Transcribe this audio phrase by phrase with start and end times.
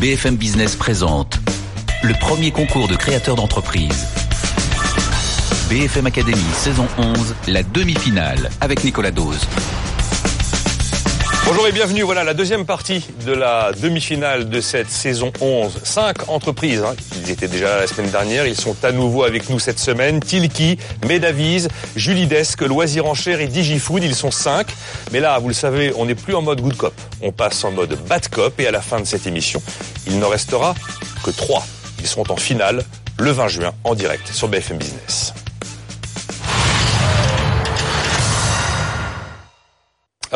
[0.00, 1.40] BFM Business présente
[2.02, 4.06] le premier concours de créateurs d'entreprise.
[5.70, 9.40] BFM Academy saison 11, la demi-finale avec Nicolas Dose.
[11.48, 12.02] Bonjour et bienvenue.
[12.02, 15.78] Voilà la deuxième partie de la demi-finale de cette saison 11.
[15.84, 19.48] Cinq entreprises, hein, ils étaient déjà là la semaine dernière, ils sont à nouveau avec
[19.48, 20.18] nous cette semaine.
[20.18, 24.66] Tilki, Medavise, Julidesque, Loisir Enchères et Digifood, ils sont cinq.
[25.12, 26.94] Mais là, vous le savez, on n'est plus en mode good cop.
[27.22, 29.62] On passe en mode bad cop et à la fin de cette émission,
[30.08, 30.74] il n'en restera
[31.22, 31.64] que trois.
[32.00, 32.82] Ils seront en finale
[33.18, 35.32] le 20 juin en direct sur BFM Business.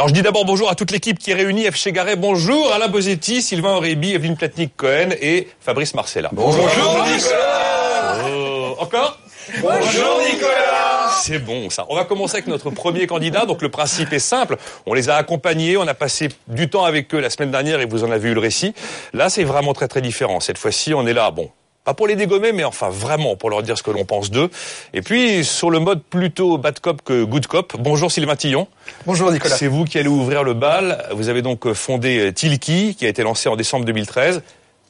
[0.00, 1.70] Alors je dis d'abord bonjour à toute l'équipe qui est réunie.
[1.70, 1.77] F.
[1.77, 2.72] Chegaray, bonjour.
[2.72, 6.30] Alain Bosetti, Sylvain Aurébi, Evelyne Platnik-Cohen et Fabrice Marcella.
[6.32, 6.64] Bonjour,
[7.04, 8.24] Nicolas.
[8.27, 9.18] Oh, encore
[9.60, 11.10] Bonjour Nicolas.
[11.20, 11.84] C'est bon ça.
[11.91, 13.44] On va commencer avec notre premier candidat.
[13.44, 14.56] Donc le principe est simple.
[14.86, 17.84] On les a accompagnés, on a passé du temps avec eux la semaine dernière et
[17.84, 18.72] vous en avez eu le récit.
[19.12, 20.41] Là c'est vraiment très très différent.
[20.41, 21.50] Cette fois-ci on est là, bon,
[21.91, 24.48] pas pour les dégommer, mais enfin vraiment pour leur dire ce que l'on pense d'eux.
[24.94, 27.74] Et puis sur le mode plutôt bad cop que good cop.
[27.80, 28.69] Bonjour Sylvain Tillon.
[29.06, 29.56] Bonjour Nicolas.
[29.56, 31.05] C'est vous qui allez ouvrir le bal.
[31.10, 34.42] Vous avez donc fondé Tilki, qui a été lancé en décembre 2013.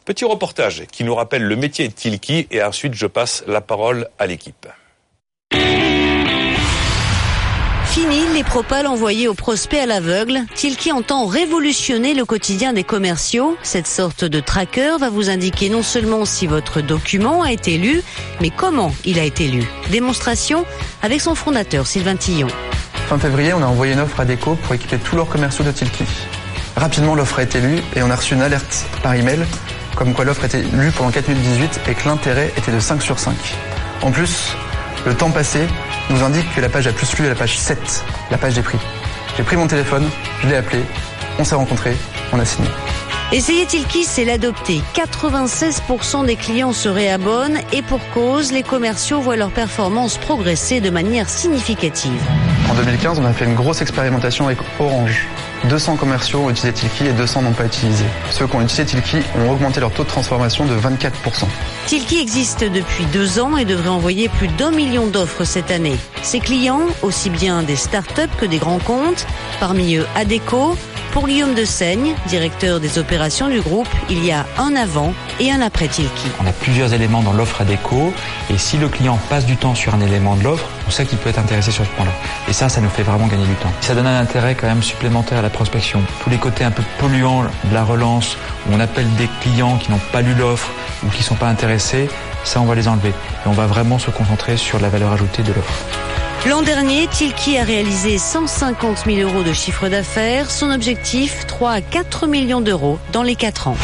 [0.04, 4.06] Petit reportage qui nous rappelle le métier de Tilki et ensuite je passe la parole
[4.18, 4.66] à l'équipe.
[8.00, 10.46] Fini les propales envoyés aux prospects à l'aveugle.
[10.54, 13.58] Tilki entend révolutionner le quotidien des commerciaux.
[13.62, 18.00] Cette sorte de tracker va vous indiquer non seulement si votre document a été lu,
[18.40, 19.64] mais comment il a été lu.
[19.90, 20.64] Démonstration
[21.02, 22.48] avec son fondateur Sylvain Tillon.
[23.06, 25.70] Fin février, on a envoyé une offre à Déco pour équiper tous leurs commerciaux de
[25.70, 26.04] Tilki.
[26.76, 29.40] Rapidement, l'offre a été lue et on a reçu une alerte par email
[29.94, 33.02] comme quoi l'offre était lue pendant 4 minutes 18 et que l'intérêt était de 5
[33.02, 33.34] sur 5.
[34.00, 34.54] En plus,
[35.04, 35.66] le temps passé
[36.10, 37.78] nous indique que la page a plus lu à la page 7,
[38.30, 38.78] la page des prix.
[39.36, 40.08] J'ai pris mon téléphone,
[40.42, 40.82] je l'ai appelé,
[41.38, 41.96] on s'est rencontrés,
[42.32, 42.68] on a signé.
[43.32, 44.82] Essayer Tilki, c'est l'adopter.
[44.94, 50.90] 96% des clients se réabonnent et pour cause, les commerciaux voient leur performance progresser de
[50.90, 52.20] manière significative.
[52.68, 55.28] En 2015, on a fait une grosse expérimentation avec Orange.
[55.68, 58.04] 200 commerciaux ont utilisé Tilki et 200 n'ont pas utilisé.
[58.30, 61.10] Ceux qui ont utilisé Tilki ont augmenté leur taux de transformation de 24%.
[61.86, 65.96] Tilki existe depuis deux ans et devrait envoyer plus d'un million d'offres cette année.
[66.22, 69.26] Ses clients, aussi bien des startups que des grands comptes,
[69.58, 70.76] parmi eux Adeco,
[71.12, 75.50] pour Guillaume de Seigne, directeur des opérations du groupe, il y a un avant et
[75.50, 76.28] un après Tilki.
[76.42, 78.12] On a plusieurs éléments dans l'offre ADECO
[78.50, 81.18] et si le client passe du temps sur un élément de l'offre, on sait qu'il
[81.18, 82.12] peut être intéressé sur ce point-là.
[82.48, 83.72] Et ça, ça nous fait vraiment gagner du temps.
[83.80, 86.02] Ça donne un intérêt quand même supplémentaire à la prospection.
[86.22, 88.36] Tous les côtés un peu polluants de la relance,
[88.68, 90.70] où on appelle des clients qui n'ont pas lu l'offre
[91.04, 92.08] ou qui ne sont pas intéressés,
[92.44, 93.10] ça on va les enlever.
[93.10, 95.74] Et on va vraiment se concentrer sur la valeur ajoutée de l'offre.
[96.48, 100.50] L'an dernier, Tilki a réalisé 150 000 euros de chiffre d'affaires.
[100.50, 103.76] Son objectif, 3 à 4 millions d'euros dans les 4 ans.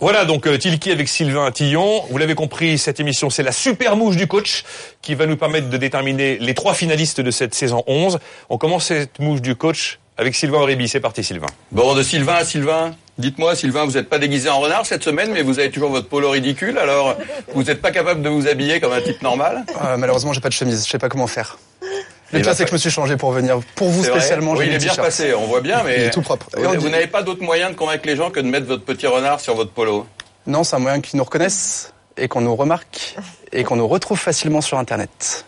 [0.00, 2.04] Voilà donc euh, Tilki avec Sylvain Tillon.
[2.08, 4.64] Vous l'avez compris, cette émission c'est la super mouche du coach
[5.02, 8.18] qui va nous permettre de déterminer les trois finalistes de cette saison 11.
[8.48, 10.88] On commence cette mouche du coach avec Sylvain Aurébi.
[10.88, 11.46] C'est parti Sylvain.
[11.72, 12.94] Bon, de Sylvain à Sylvain.
[13.18, 16.06] Dites-moi, Sylvain, vous n'êtes pas déguisé en renard cette semaine, mais vous avez toujours votre
[16.06, 17.16] polo ridicule, alors
[17.54, 19.64] vous n'êtes pas capable de vous habiller comme un type normal?
[19.82, 21.58] Euh, malheureusement, j'ai pas de chemise, je sais pas comment faire.
[21.80, 23.58] Le Eh pire, ben, c'est que je me suis changé pour venir.
[23.74, 25.94] Pour vous spécialement, Oui, j'ai il mis est le bien passé, on voit bien, mais
[25.96, 26.48] Il est tout propre.
[26.54, 29.06] Vous, vous n'avez pas d'autre moyen de convaincre les gens que de mettre votre petit
[29.06, 30.06] renard sur votre polo?
[30.46, 33.16] Non, c'est un moyen qu'ils nous reconnaissent et qu'on nous remarque
[33.52, 35.46] et qu'on nous retrouve facilement sur Internet.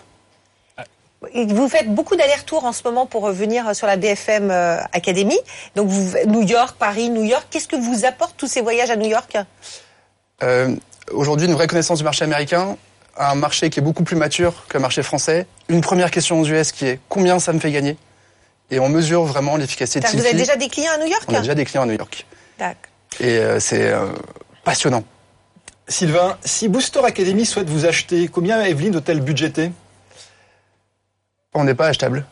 [1.20, 5.36] Vous faites beaucoup d'allers-retours en ce moment pour revenir sur la BFM euh, Academy.
[5.74, 7.46] Donc vous, New York, Paris, New York.
[7.50, 9.36] Qu'est-ce que vous apportent tous ces voyages à New York?
[10.42, 10.76] Euh,
[11.12, 12.76] Aujourd'hui, une vraie connaissance du marché américain,
[13.16, 15.46] un marché qui est beaucoup plus mature que le marché français.
[15.68, 17.96] Une première question aux US qui est combien ça me fait gagner?
[18.70, 21.24] Et on mesure vraiment l'efficacité de Vous avez déjà des clients à New York?
[21.28, 22.26] On a déjà des clients à New York.
[22.58, 22.76] D'accord.
[23.20, 24.08] Et euh, c'est euh,
[24.64, 25.04] passionnant.
[25.86, 29.70] Sylvain, si Booster Academy souhaite vous acheter, combien Evelyne doit-elle budgéter?
[31.54, 32.24] On n'est pas achetable.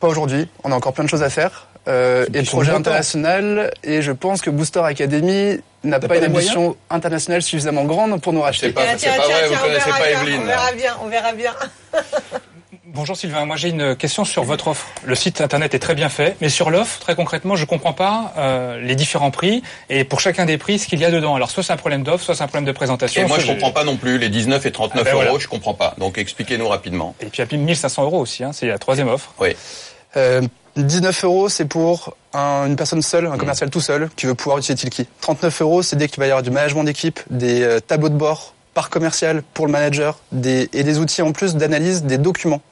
[0.00, 0.48] Pas aujourd'hui.
[0.62, 1.66] On a encore plein de choses à faire.
[1.86, 3.72] Euh, et projet international.
[3.82, 8.20] Et je pense que Booster Academy n'a pas, pas une les ambition internationale suffisamment grande
[8.22, 8.72] pour nous C'est racheter.
[8.72, 10.40] pas, c'est pas vrai, vous connaissez pas Evelyne.
[10.42, 11.52] On verra bien, on verra bien.
[12.94, 14.86] Bonjour Sylvain, moi j'ai une question sur votre offre.
[15.04, 18.32] Le site internet est très bien fait, mais sur l'offre, très concrètement, je comprends pas
[18.38, 21.34] euh, les différents prix et pour chacun des prix ce qu'il y a dedans.
[21.34, 23.22] Alors soit c'est un problème d'offre, soit c'est un problème de présentation.
[23.22, 25.38] Et moi, je comprends pas non plus les 19 et 39 Ah ben euros, voilà.
[25.40, 25.94] je comprends pas.
[25.98, 27.16] Donc expliquez-nous rapidement.
[27.20, 29.34] Et puis il y a 1500 euros aussi, hein, c'est la troisième offre.
[29.40, 29.56] Oui.
[30.16, 30.42] Euh,
[30.76, 34.58] 19 euros, c'est pour un- une personne seule, un commercial tout seul, qui veut pouvoir
[34.58, 35.08] utiliser Tilki.
[35.20, 38.14] 39 euros, c'est dès qu'il va y avoir du management d'équipe, des euh, tableaux de
[38.16, 42.62] bord par commercial pour le manager, des, et des outils en plus d'analyse des documents.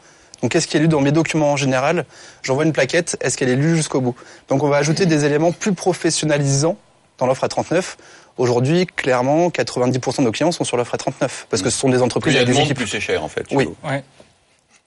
[0.43, 2.05] Donc qu'est-ce qui est lu dans mes documents en général?
[2.43, 4.17] J'envoie une plaquette, est-ce qu'elle est lue jusqu'au bout?
[4.49, 6.77] Donc on va ajouter des éléments plus professionnalisants
[7.19, 7.97] dans l'offre à 39.
[8.39, 11.89] Aujourd'hui, clairement, 90% de nos clients sont sur l'offre à 39 parce que ce sont
[11.89, 12.79] des Plus entreprises a avec de des équipes.
[12.79, 13.47] plus c'est cher en fait.
[13.53, 13.69] Oui.
[13.85, 14.03] Ouais.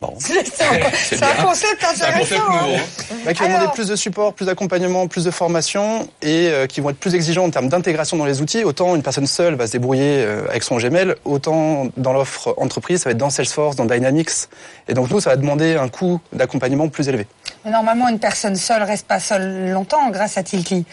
[0.01, 0.13] Bon.
[0.19, 2.35] C'est un, concept C'est un concept intéressant.
[2.35, 2.61] hein.
[2.67, 2.75] nouveau.
[2.75, 3.15] hein.
[3.25, 6.67] Bah, qui vont Alors- demander plus de support, plus d'accompagnement, plus de formation et euh,
[6.67, 8.65] qui vont être plus exigeants en termes d'intégration dans les outils.
[8.65, 13.01] Autant une personne seule va se débrouiller euh, avec son Gmail, autant dans l'offre entreprise,
[13.03, 14.29] ça va être dans Salesforce, dans Dynamics.
[14.89, 17.25] Et donc nous, ça va demander un coût d'accompagnement plus élevé.
[17.63, 20.85] Mais normalement, une personne seule reste pas seule longtemps grâce à Tilki.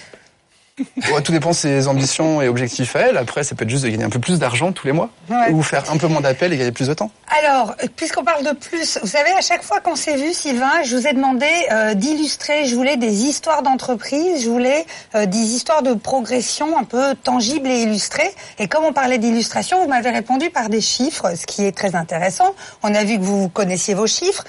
[0.79, 3.19] Ouais, tout dépend de ses ambitions et objectifs à elle.
[3.19, 5.51] Après, ça peut être juste de gagner un peu plus d'argent tous les mois Ouais.
[5.51, 7.11] ou faire un peu moins d'appels et gagner plus de temps.
[7.45, 10.97] Alors, puisqu'on parle de plus, vous savez, à chaque fois qu'on s'est vu, Sylvain, je
[10.97, 15.83] vous ai demandé euh, d'illustrer, je voulais des histoires d'entreprise, je voulais euh, des histoires
[15.83, 18.31] de progression un peu tangibles et illustrées.
[18.59, 21.95] Et comme on parlait d'illustration, vous m'avez répondu par des chiffres, ce qui est très
[21.95, 22.55] intéressant.
[22.83, 24.45] On a vu que vous connaissiez vos chiffres.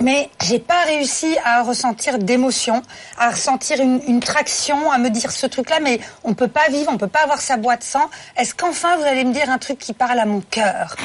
[0.00, 2.82] Mais j'ai pas réussi à ressentir d'émotion,
[3.18, 6.98] à ressentir une, traction, à me dire ce truc-là, mais on peut pas vivre, on
[6.98, 8.10] peut pas avoir sa boîte sans.
[8.36, 10.96] Est-ce qu'enfin vous allez me dire un truc qui parle à mon cœur?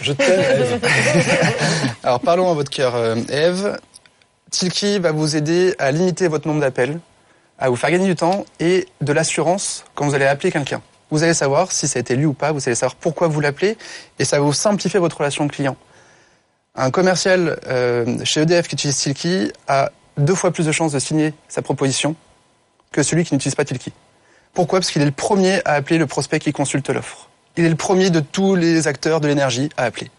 [0.00, 0.80] Je t'aime.
[2.02, 3.78] Alors parlons à votre cœur, euh, Eve.
[4.50, 7.00] Tilki va vous aider à limiter votre nombre d'appels,
[7.58, 10.80] à vous faire gagner du temps et de l'assurance quand vous allez appeler quelqu'un.
[11.10, 13.40] Vous allez savoir si ça a été lu ou pas, vous allez savoir pourquoi vous
[13.40, 13.76] l'appelez
[14.18, 15.76] et ça va vous simplifier votre relation client.
[16.76, 20.98] Un commercial euh, chez EDF qui utilise Tilki a deux fois plus de chances de
[20.98, 22.14] signer sa proposition
[22.92, 23.92] que celui qui n'utilise pas Tilki.
[24.52, 24.80] Pourquoi?
[24.80, 27.28] Parce qu'il est le premier à appeler le prospect qui consulte l'offre.
[27.56, 30.10] Il est le premier de tous les acteurs de l'énergie à appeler.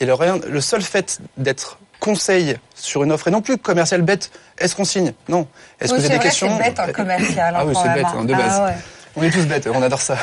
[0.00, 4.02] Et le, rien- le seul fait d'être conseil sur une offre et non plus commercial
[4.02, 5.12] bête, est-ce qu'on signe?
[5.28, 5.46] Non.
[5.80, 6.58] Est-ce Oui, que vous c'est avez des vrai, questions?
[6.58, 7.54] c'est bête un commercial.
[7.56, 8.14] Ah hein, oui, quand c'est bête, hein.
[8.18, 8.60] hein, de Ah base.
[8.60, 8.74] ouais.
[9.16, 10.18] On est tous bêtes, on adore ça.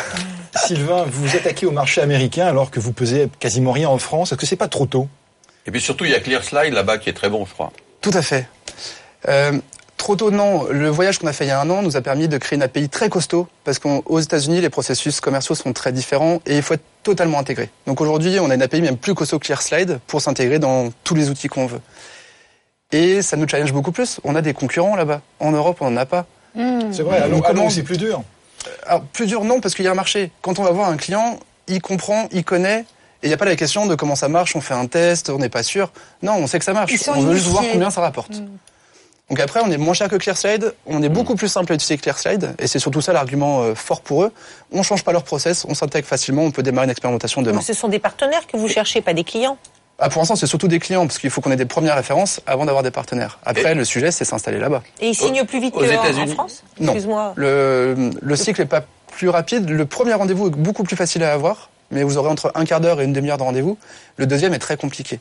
[0.55, 4.31] Sylvain, vous vous attaquez au marché américain alors que vous pesez quasiment rien en France.
[4.31, 5.07] Est-ce que c'est pas trop tôt?
[5.65, 7.71] Et puis surtout, il y a ClearSlide là-bas qui est très bon, je crois.
[8.01, 8.47] Tout à fait.
[9.29, 9.57] Euh,
[9.97, 10.65] trop tôt, non.
[10.69, 12.57] Le voyage qu'on a fait il y a un an nous a permis de créer
[12.57, 16.61] une API très costaud parce qu'aux États-Unis, les processus commerciaux sont très différents et il
[16.61, 17.69] faut être totalement intégré.
[17.87, 21.15] Donc aujourd'hui, on a une API même plus costaud que ClearSlide pour s'intégrer dans tous
[21.15, 21.81] les outils qu'on veut.
[22.91, 24.19] Et ça nous challenge beaucoup plus.
[24.23, 25.21] On a des concurrents là-bas.
[25.39, 26.25] En Europe, on n'en a pas.
[26.55, 28.21] C'est vrai, alors, alors c'est plus dur.
[28.85, 30.31] Alors, plus dur, non, parce qu'il y a un marché.
[30.41, 32.85] Quand on va voir un client, il comprend, il connaît,
[33.23, 35.29] et il n'y a pas la question de comment ça marche, on fait un test,
[35.29, 35.91] on n'est pas sûr.
[36.21, 36.93] Non, on sait que ça marche.
[37.07, 38.33] On veut juste voir combien ça rapporte.
[39.29, 41.97] Donc après, on est moins cher que ClearSlide, on est beaucoup plus simple à utiliser
[41.97, 44.33] que ClearSlide, et c'est surtout ça l'argument euh, fort pour eux.
[44.71, 47.61] On change pas leur process, on s'intègre facilement, on peut démarrer une expérimentation demain.
[47.61, 49.57] Ce sont des partenaires que vous cherchez, pas des clients?
[49.97, 52.41] Ah, pour l'instant, c'est surtout des clients, parce qu'il faut qu'on ait des premières références
[52.45, 53.39] avant d'avoir des partenaires.
[53.45, 54.83] Après, le sujet, c'est s'installer là-bas.
[54.99, 56.63] Et ils signent plus vite aux qu'en France?
[56.79, 56.91] Non.
[56.91, 57.33] Excuse-moi.
[57.37, 59.69] Le, le cycle n'est pas plus rapide.
[59.69, 62.81] Le premier rendez-vous est beaucoup plus facile à avoir, mais vous aurez entre un quart
[62.81, 63.77] d'heure et une demi-heure de rendez-vous.
[64.17, 65.19] Le deuxième est très compliqué.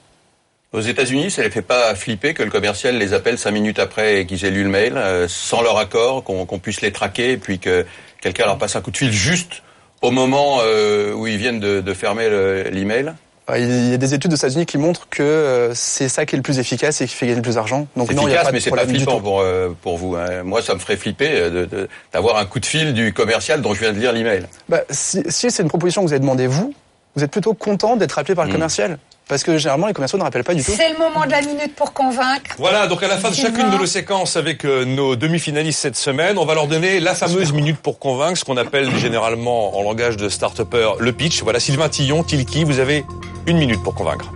[0.72, 4.24] Aux États-Unis, ça les fait pas flipper que le commercial les appelle cinq minutes après
[4.24, 7.58] qu'ils aient lu le mail, euh, sans leur accord, qu'on puisse les traquer, et puis
[7.58, 7.84] que
[8.22, 9.62] quelqu'un leur passe un coup de fil juste
[10.00, 13.12] au moment euh, où ils viennent de, fermer le- l'email.
[13.56, 16.38] Il y a des études aux États-Unis qui montrent que euh, c'est ça qui est
[16.38, 17.86] le plus efficace et qui fait gagner le plus d'argent.
[17.96, 20.14] Donc non, il n'y a pas de mais c'est pas flippant pour, euh, pour vous.
[20.14, 20.42] hein.
[20.44, 23.60] Moi, ça me ferait flipper euh, de- de- d'avoir un coup de fil du commercial
[23.60, 24.46] dont je viens de lire l'email.
[24.68, 26.72] Bah, si si c'est une proposition que vous avez demandé vous,
[27.16, 28.54] vous êtes plutôt content d'être appelé par le Mm.
[28.54, 28.98] commercial?
[29.28, 30.72] Parce que généralement, les commerciaux ne rappellent pas du tout.
[30.76, 32.54] C'est le moment de la minute pour convaincre.
[32.58, 36.38] Voilà, donc à la fin de chacune de nos séquences avec nos demi-finalistes cette semaine,
[36.38, 40.16] on va leur donner la fameuse minute pour convaincre, ce qu'on appelle généralement en langage
[40.16, 41.42] de start-upper le pitch.
[41.42, 43.04] Voilà, Sylvain Tillon, Tilki, vous avez
[43.46, 44.32] une minute pour convaincre.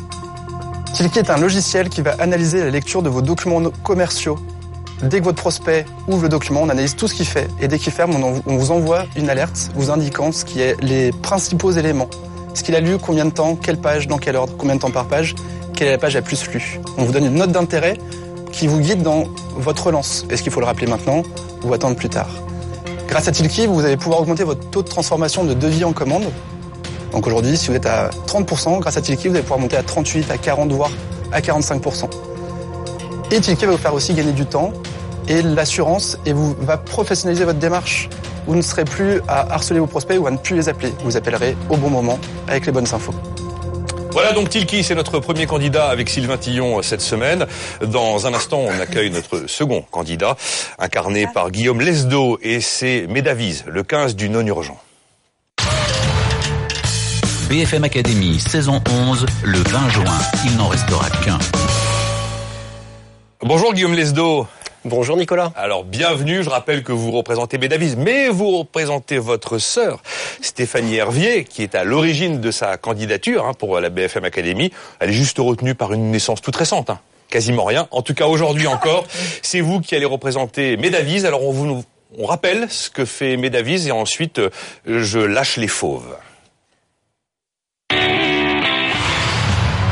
[0.95, 4.39] Tilki est un logiciel qui va analyser la lecture de vos documents commerciaux.
[5.03, 7.79] Dès que votre prospect ouvre le document, on analyse tout ce qu'il fait et dès
[7.79, 12.09] qu'il ferme, on vous envoie une alerte vous indiquant ce qui est les principaux éléments.
[12.55, 14.91] Ce qu'il a lu, combien de temps, quelle page, dans quel ordre, combien de temps
[14.91, 15.35] par page,
[15.75, 16.81] quelle est la page la plus lue.
[16.97, 17.99] On vous donne une note d'intérêt
[18.51, 20.25] qui vous guide dans votre relance.
[20.31, 21.23] Est-ce qu'il faut le rappeler maintenant
[21.63, 22.31] ou attendre plus tard?
[23.07, 26.25] Grâce à Tilki, vous allez pouvoir augmenter votre taux de transformation de devis en commande.
[27.17, 29.83] Donc aujourd'hui, si vous êtes à 30%, grâce à Tilki, vous allez pouvoir monter à
[29.83, 30.91] 38, à 40, voire
[31.33, 32.11] à 45%.
[33.31, 34.75] Et Tilki va vous faire aussi gagner du temps
[35.27, 38.11] et l'assurance et vous va professionnaliser votre démarche.
[38.47, 40.93] Vous ne serez plus à harceler vos prospects ou à ne plus les appeler.
[41.05, 42.19] Vous appellerez au bon moment
[42.49, 43.15] avec les bonnes infos.
[44.11, 47.47] Voilà donc Tilki, c'est notre premier candidat avec Sylvain Tillon euh, cette semaine.
[47.81, 50.37] Dans un instant, on accueille notre second candidat,
[50.79, 54.79] incarné par Guillaume Lesdo et c'est Médavise, le 15 du non-urgent.
[57.49, 60.19] BFM Academy, saison 11, le 20 juin.
[60.45, 61.39] Il n'en restera qu'un.
[63.41, 64.49] Bonjour Guillaume Lesdo.
[64.85, 65.53] Bonjour Nicolas.
[65.55, 70.03] Alors bienvenue, je rappelle que vous représentez Bédavise, mais vous représentez votre sœur
[70.41, 74.73] Stéphanie Hervier, qui est à l'origine de sa candidature hein, pour la BFM Academy.
[74.99, 76.91] Elle est juste retenue par une naissance toute récente.
[76.91, 76.99] Hein.
[77.29, 77.87] Quasiment rien.
[77.93, 79.07] En tout cas, aujourd'hui encore,
[79.43, 81.25] c'est vous qui allez représenter Médavise.
[81.25, 81.85] Alors, on vous
[82.19, 84.51] on rappelle ce que fait Médavise et ensuite, euh,
[84.87, 86.17] je lâche les fauves.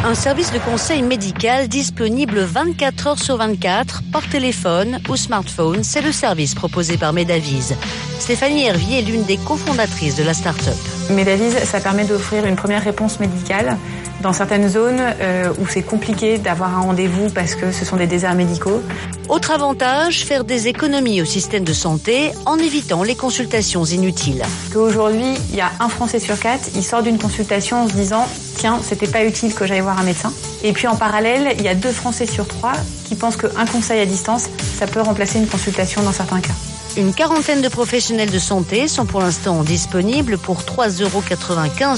[0.07, 6.03] Un service de conseil médical disponible 24 heures sur 24 par téléphone ou smartphone, c'est
[6.03, 7.75] le service proposé par Medavise.
[8.19, 10.77] Stéphanie Hervier est l'une des cofondatrices de la start-up.
[11.09, 13.79] Medavise, ça permet d'offrir une première réponse médicale
[14.21, 18.07] dans certaines zones euh, où c'est compliqué d'avoir un rendez-vous parce que ce sont des
[18.07, 18.83] déserts médicaux.
[19.29, 24.43] Autre avantage, faire des économies au système de santé en évitant les consultations inutiles.
[24.75, 28.27] Aujourd'hui, il y a un Français sur quatre, il sort d'une consultation en se disant
[28.57, 30.33] tiens, c'était pas utile que j'aille voir un médecin.
[30.63, 32.73] Et puis en parallèle, il y a deux Français sur trois
[33.07, 36.55] qui pensent qu'un conseil à distance, ça peut remplacer une consultation dans certains cas.
[36.97, 41.23] Une quarantaine de professionnels de santé sont pour l'instant disponibles pour 3,95 euros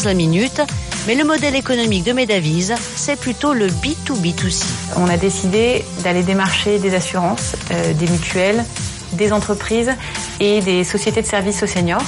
[0.06, 0.62] la minute,
[1.06, 4.64] mais le modèle économique de Medavise, c'est plutôt le B2B2C.
[4.96, 8.64] On a décidé d'aller démarcher des assurances, euh, des mutuelles,
[9.12, 9.92] des entreprises
[10.40, 12.02] et des sociétés de services aux seniors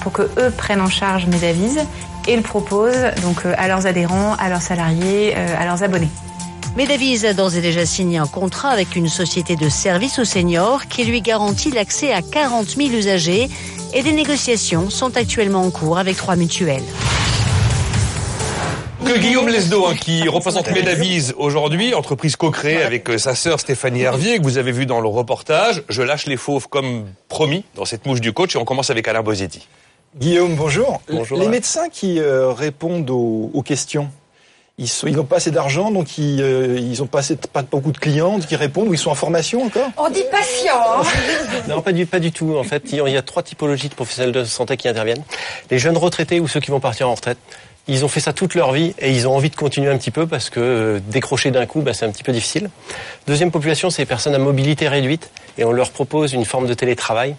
[0.00, 1.80] pour que eux prennent en charge Medavise
[2.28, 6.10] et le proposent donc euh, à leurs adhérents, à leurs salariés, euh, à leurs abonnés.
[6.76, 10.86] Medavise a d'ores et déjà signé un contrat avec une société de services aux seniors
[10.86, 13.48] qui lui garantit l'accès à 40 000 usagers
[13.92, 16.82] et des négociations sont actuellement en cours avec trois mutuelles.
[19.04, 24.00] Que Guillaume Lesdo, hein, qui représente Medavise aujourd'hui, entreprise co-créée avec euh, sa sœur Stéphanie
[24.02, 25.82] Hervier, que vous avez vu dans le reportage.
[25.90, 29.06] Je lâche les fauves comme promis dans cette mouche du coach et on commence avec
[29.06, 29.68] Alain Bosetti.
[30.16, 31.02] Guillaume, bonjour.
[31.10, 31.38] Bonjour.
[31.38, 34.08] Les médecins qui euh, répondent aux, aux questions,
[34.78, 37.98] ils n'ont pas assez d'argent, donc ils euh, ils ont pas, assez, pas beaucoup de
[37.98, 39.90] clients qui répondent, ou ils sont en formation encore?
[39.98, 40.74] On dit patient.
[40.98, 41.02] hein.
[41.68, 42.56] Non, pas du, pas du tout.
[42.56, 45.22] En fait, il y a trois typologies de professionnels de santé qui interviennent.
[45.70, 47.38] Les jeunes retraités ou ceux qui vont partir en retraite.
[47.86, 50.10] Ils ont fait ça toute leur vie et ils ont envie de continuer un petit
[50.10, 52.70] peu parce que euh, décrocher d'un coup, bah, c'est un petit peu difficile.
[53.26, 56.72] Deuxième population, c'est les personnes à mobilité réduite et on leur propose une forme de
[56.72, 57.36] télétravail.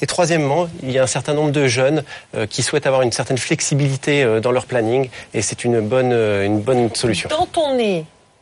[0.00, 2.04] Et troisièmement, il y a un certain nombre de jeunes
[2.36, 6.12] euh, qui souhaitent avoir une certaine flexibilité euh, dans leur planning et c'est une bonne,
[6.12, 7.28] une bonne solution.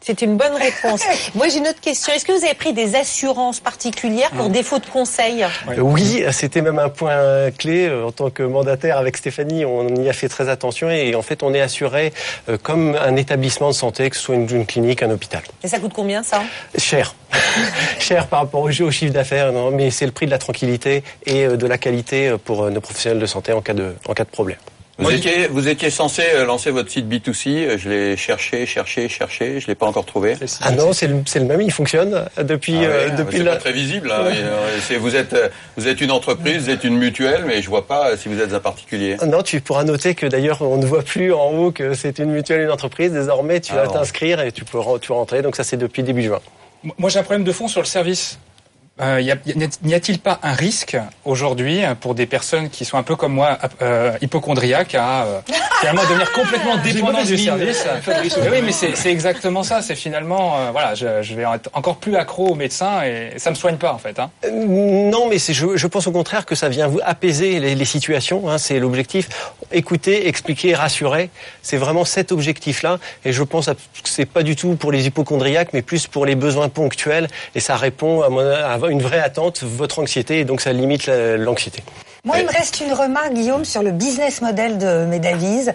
[0.00, 1.02] C'est une bonne réponse.
[1.34, 2.12] Moi, j'ai une autre question.
[2.12, 6.60] Est-ce que vous avez pris des assurances particulières pour défaut de conseil Euh, Oui, c'était
[6.62, 9.64] même un point clé euh, en tant que mandataire avec Stéphanie.
[9.64, 12.12] On y a fait très attention et en fait, on est assuré
[12.48, 15.42] euh, comme un établissement de santé, que ce soit une, une clinique, un hôpital.
[15.64, 16.42] Et ça coûte combien, ça?
[16.78, 17.14] Cher,
[17.98, 21.02] cher par rapport au, au chiffre d'affaires, non, mais c'est le prix de la tranquillité
[21.24, 24.30] et de la qualité pour nos professionnels de santé en cas de, en cas de
[24.30, 24.58] problème.
[24.98, 27.48] Vous étiez, vous étiez censé euh, lancer votre site B2C.
[27.50, 29.60] euh, Je l'ai cherché, cherché, cherché.
[29.60, 30.36] Je l'ai pas encore trouvé.
[30.62, 33.50] Ah non, c'est le, même, il fonctionne depuis, Ah ouais, euh, ah, depuis c'est la-
[33.52, 34.10] pas très visible.
[34.10, 34.24] hein.
[34.24, 37.86] Euh, vous êtes, euh, vous êtes une entreprise, vous êtes une mutuelle, mais je vois
[37.86, 39.16] pas euh, si vous êtes un particulier.
[39.26, 42.30] Non, tu pourras noter que d'ailleurs on ne voit plus en haut que c'est une
[42.30, 43.12] mutuelle, une entreprise.
[43.12, 45.42] Désormais, tu Ah vas t'inscrire et tu peux, tu peux rentrer.
[45.42, 46.40] Donc ça, c'est depuis début juin.
[46.98, 48.38] Moi, j'ai un problème de fond sur le service.
[48.98, 49.20] Euh,
[49.82, 53.34] N'y a-t-il pas un risque aujourd'hui euh, pour des personnes qui sont un peu comme
[53.34, 55.40] moi, euh, hypochondriaques, à euh,
[55.80, 59.82] finalement devenir complètement dépendantes du service Mais Oui, mais c'est exactement ça.
[59.82, 63.50] C'est finalement, euh, voilà, je, je vais être encore plus accro aux médecins et ça
[63.50, 64.18] me soigne pas en fait.
[64.18, 64.30] Hein.
[64.46, 67.84] Euh, Non, mais je, je pense au contraire que ça vient vous apaiser les, les
[67.84, 68.48] situations.
[68.48, 69.28] Hein, c'est l'objectif.
[69.72, 71.28] Écouter, expliquer, rassurer.
[71.60, 72.98] C'est vraiment cet objectif-là.
[73.26, 73.72] Et je pense que
[74.04, 77.28] c'est pas du tout pour les hypochondriaques, mais plus pour les besoins ponctuels.
[77.54, 81.06] Et ça répond à, mon- à une vraie attente, votre anxiété, et donc ça limite
[81.06, 81.82] la- l'anxiété.
[82.24, 85.72] Moi, il me reste une remarque, Guillaume, sur le business model de Medavise.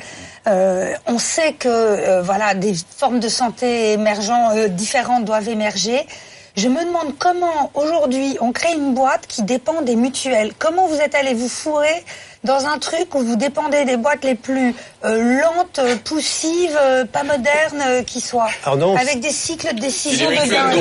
[0.48, 6.06] Euh, on sait que euh, voilà, des formes de santé émergentes, euh, différentes doivent émerger.
[6.58, 10.52] Je me demande comment aujourd'hui on crée une boîte qui dépend des mutuelles.
[10.60, 12.04] Comment vous êtes allé vous fourrer
[12.44, 17.06] dans un truc où vous dépendez des boîtes les plus euh, lentes, euh, poussives, euh,
[17.06, 18.24] pas modernes euh, qui
[18.66, 20.50] Alors non, avec des cycles de décision de dingue.
[20.50, 20.78] salue.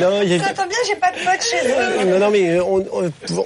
[0.02, 2.06] non, il y a- Ça tombe bien, j'ai pas de potes chez eux.
[2.06, 2.58] Non, non, mais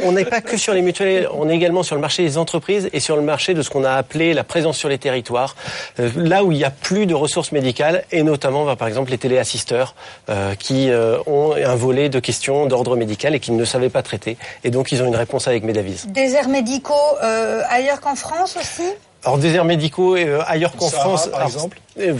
[0.04, 2.88] on n'est pas que sur les mutuelles, on est également sur le marché des entreprises
[2.92, 5.54] et sur le marché de ce qu'on a appelé la présence sur les territoires,
[5.98, 9.10] Euh, là où il y a plus de ressources médicales et notamment, bah, par exemple,
[9.10, 9.94] les téléassisteurs
[10.28, 14.02] euh, qui euh, ont un volet de questions d'ordre médical et qui ne savaient pas
[14.02, 14.36] traiter.
[14.64, 16.04] Et donc, ils ont une réponse avec Medavis.
[16.06, 18.69] Déserts médicaux euh, ailleurs qu'en France aussi
[19.24, 22.14] Alors, déserts médicaux euh, ailleurs qu'en France, par alors, exemple euh,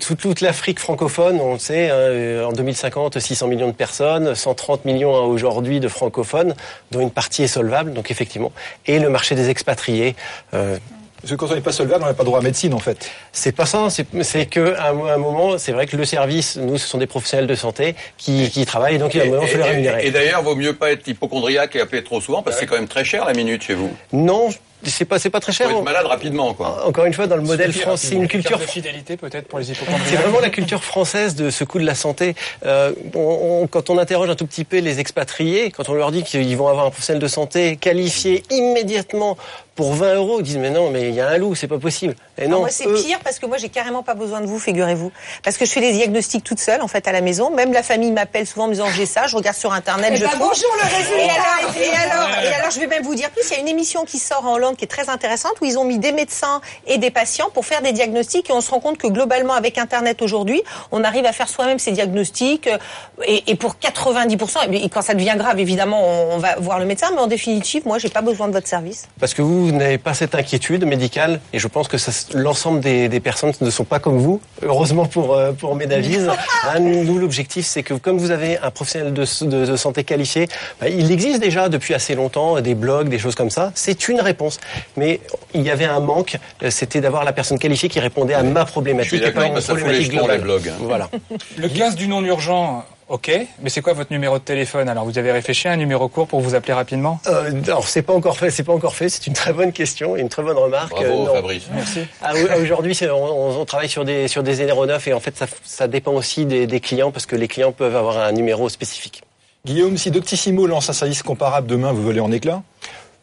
[0.00, 4.84] toute, toute l'Afrique francophone, on le sait, hein, en 2050, 600 millions de personnes, 130
[4.84, 6.54] millions hein, aujourd'hui de francophones,
[6.90, 8.52] dont une partie est solvable, donc effectivement.
[8.86, 10.16] Et le marché des expatriés,
[10.54, 10.76] euh,
[11.20, 13.10] Parce que quand on n'est pas solvable, on n'a pas droit à médecine en fait.
[13.32, 16.78] C'est pas ça, c'est c'est que à un moment, c'est vrai que le service, nous,
[16.78, 19.42] ce sont des professionnels de santé qui, qui travaillent, donc il y a un moment,
[19.42, 20.04] il faut les rémunérer.
[20.04, 22.66] Et, et d'ailleurs, vaut mieux pas être hypochondriaque et appeler trop souvent parce que c'est
[22.66, 23.90] quand même très cher la minute chez vous.
[24.12, 24.50] Non,
[24.84, 25.68] c'est pas, c'est pas très cher.
[25.70, 26.86] Faut être malade rapidement, quoi.
[26.86, 29.64] Encore une fois, dans le modèle français, c'est une culture de fidélité peut-être pour les
[30.06, 32.34] C'est vraiment la culture française de ce coup de la santé.
[32.64, 36.10] Euh, on- on- quand on interroge un tout petit peu les expatriés, quand on leur
[36.12, 39.36] dit qu'ils vont avoir un professionnel de santé qualifié immédiatement
[39.74, 41.78] pour 20 euros, ils disent mais non, mais il y a un loup, c'est pas
[41.78, 42.14] possible.
[42.40, 44.58] Et non, moi, c'est eux- pire parce que moi, j'ai carrément pas besoin de vous,
[44.58, 45.12] figurez-vous.
[45.42, 47.50] Parce que je fais les diagnostics toute seule, en fait, à la maison.
[47.50, 50.16] Même la famille m'appelle souvent en me disant j'ai ça, je regarde sur Internet, Eh
[50.16, 50.48] je ben, trouve.
[50.48, 51.16] bonjour, le résultat.
[51.20, 53.60] Et alors, et, alors, et alors, je vais même vous dire plus, il y a
[53.60, 56.12] une émission qui sort en Hollande qui est très intéressante où ils ont mis des
[56.12, 59.52] médecins et des patients pour faire des diagnostics et on se rend compte que globalement,
[59.54, 62.78] avec Internet aujourd'hui, on arrive à faire soi-même ces diagnostics euh,
[63.26, 66.78] et, et pour 90%, et bien, quand ça devient grave, évidemment, on, on va voir
[66.78, 69.08] le médecin, mais en définitive, moi, j'ai pas besoin de votre service.
[69.18, 72.80] Parce que vous, vous n'avez pas cette inquiétude médicale, et je pense que ça- l'ensemble
[72.80, 74.40] des, des personnes ne sont pas comme vous.
[74.62, 76.28] Heureusement pour euh, pour Medavise,
[76.72, 80.48] Hein, nous l'objectif c'est que comme vous avez un professionnel de, de- de santé qualifié,
[80.80, 83.72] bah, il existe déjà depuis assez longtemps des blogs, des choses comme ça.
[83.74, 84.60] C'est une réponse,
[84.96, 85.20] mais
[85.54, 88.60] il y avait un manque, euh, c'était d'avoir la personne qualifiée qui répondait à ma
[88.60, 90.40] Je problématique suis et pas une problématique jetons, les globale.
[90.40, 90.72] blogs.
[90.80, 91.08] Voilà.
[91.56, 94.88] Le 15 du non urgent, ok, mais c'est quoi votre numéro de téléphone?
[94.88, 97.20] Alors vous avez réfléchi à un numéro court pour vous appeler rapidement?
[97.26, 99.08] Euh, alors c'est pas encore fait, c'est pas encore fait.
[99.10, 100.90] C'est une très bonne question et une très bonne remarque.
[100.90, 101.34] Bravo, Euh.
[101.34, 101.64] Fabrice.
[101.74, 102.00] Merci.
[102.22, 105.88] Ah, Aujourd'hui, on, on travaille sur des sur des aéronefs et en fait, ça, ça
[105.88, 109.22] dépend aussi des, des clients parce que les clients peuvent avoir un numéro spécifique.
[109.66, 112.62] Guillaume, si Doctissimo lance un service comparable demain, vous volez en éclats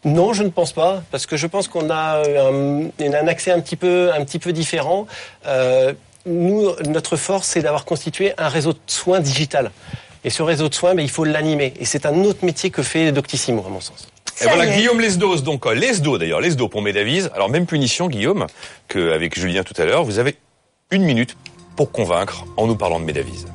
[0.05, 3.59] Non, je ne pense pas, parce que je pense qu'on a un, un accès un
[3.59, 5.07] petit peu, un petit peu différent.
[5.47, 5.93] Euh,
[6.27, 9.71] nous, notre force, c'est d'avoir constitué un réseau de soins digital.
[10.23, 11.73] Et ce réseau de soins, mais il faut l'animer.
[11.79, 14.07] Et c'est un autre métier que fait Doctissimo, à mon sens.
[14.41, 17.31] Et voilà Guillaume Lesdos, donc euh, Lesdo d'ailleurs, Lesdo pour Médavise.
[17.33, 18.45] Alors même punition Guillaume
[18.87, 20.37] qu'avec Julien tout à l'heure, vous avez
[20.91, 21.35] une minute
[21.75, 23.47] pour convaincre en nous parlant de Médavise.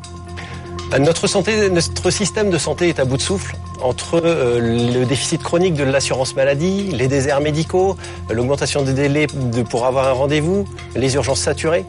[0.92, 5.04] Euh, Notre santé, notre système de santé est à bout de souffle entre euh, le
[5.06, 7.96] déficit chronique de l'assurance maladie, les déserts médicaux,
[8.30, 11.84] l'augmentation des délais de- pour avoir un rendez-vous, les urgences saturées.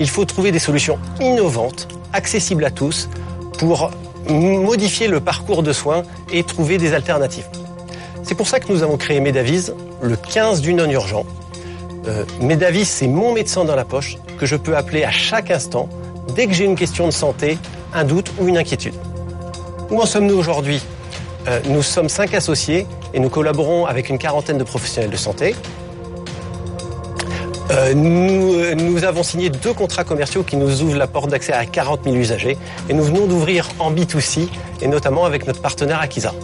[0.00, 3.08] Il faut trouver des solutions innovantes, accessibles à tous,
[3.58, 3.90] pour
[4.28, 7.46] modifier le parcours de soins et trouver des alternatives.
[8.22, 11.24] C'est pour ça que nous avons créé Medavise, le 15 du non-urgent.
[12.08, 15.88] Euh, Medavise, c'est mon médecin dans la poche que je peux appeler à chaque instant
[16.34, 17.58] dès que j'ai une question de santé,
[17.94, 18.94] un doute ou une inquiétude.
[19.90, 20.82] Où en sommes-nous aujourd'hui?
[21.48, 25.54] Euh, Nous sommes cinq associés et nous collaborons avec une quarantaine de professionnels de santé.
[27.72, 31.54] Euh, nous, euh, nous avons signé deux contrats commerciaux qui nous ouvrent la porte d'accès
[31.54, 32.58] à 40 000 usagers
[32.90, 34.48] et nous venons d'ouvrir en B2C
[34.82, 36.34] et notamment avec notre partenaire Akiza.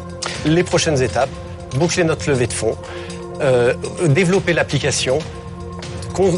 [0.47, 1.29] Les prochaines étapes,
[1.77, 2.77] boucler notre levée de fonds,
[3.43, 3.75] euh,
[4.07, 5.19] développer l'application,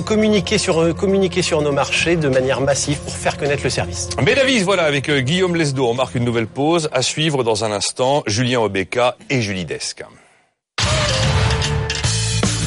[0.05, 4.09] communiquer sur, nos marchés de manière massive pour faire connaître le service.
[4.20, 6.90] Médavise, voilà, avec Guillaume Lesdo, on marque une nouvelle pause.
[6.92, 10.05] À suivre dans un instant, Julien Obeka et Julie Desque.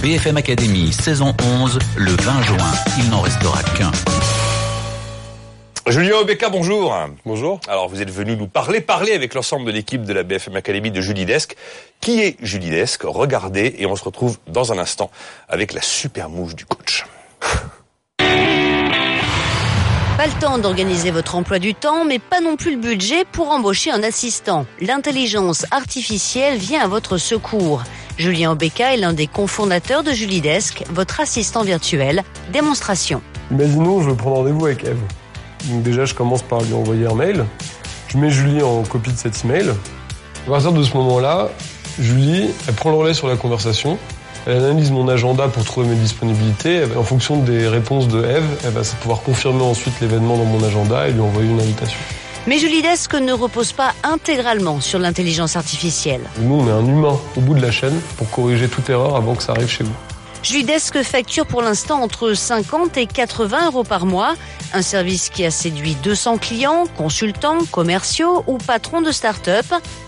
[0.03, 2.71] BFM Academy, saison 11, le 20 juin.
[2.97, 3.89] Il n'en restera qu'un.
[5.87, 6.93] Julien Obeka, bonjour.
[7.25, 7.61] Bonjour.
[7.69, 10.91] Alors, vous êtes venu nous parler, parler avec l'ensemble de l'équipe de la BFM Academy
[10.91, 11.55] de Julie Desque.
[12.01, 15.09] Qui est Julie Desque Regardez, et on se retrouve dans un instant
[15.47, 17.05] avec la super mouche du coach.
[20.17, 23.51] Pas le temps d'organiser votre emploi du temps, mais pas non plus le budget pour
[23.51, 24.65] embaucher un assistant.
[24.81, 27.83] L'intelligence artificielle vient à votre secours.
[28.17, 32.23] Julien Obeka est l'un des cofondateurs de Julidesque, votre assistant virtuel.
[32.51, 33.21] Démonstration.
[33.49, 34.99] Imaginons, je veux prendre rendez-vous avec Eve.
[35.65, 37.45] Donc déjà, je commence par lui envoyer un mail.
[38.09, 39.69] Je mets Julie en copie de cet email.
[40.45, 41.49] À partir de ce moment-là,
[41.99, 43.97] Julie, elle prend le relais sur la conversation.
[44.45, 46.83] Elle analyse mon agenda pour trouver mes disponibilités.
[46.95, 51.07] En fonction des réponses de Eve, elle va pouvoir confirmer ensuite l'événement dans mon agenda
[51.07, 51.99] et lui envoyer une invitation.
[52.45, 56.21] Mais Julidesque ne repose pas intégralement sur l'intelligence artificielle.
[56.39, 59.33] Nous, on est un humain au bout de la chaîne pour corriger toute erreur avant
[59.35, 59.93] que ça arrive chez vous.
[60.43, 64.35] Julidesque facture pour l'instant entre 50 et 80 euros par mois.
[64.73, 69.65] Un service qui a séduit 200 clients, consultants, commerciaux ou patrons de start-up,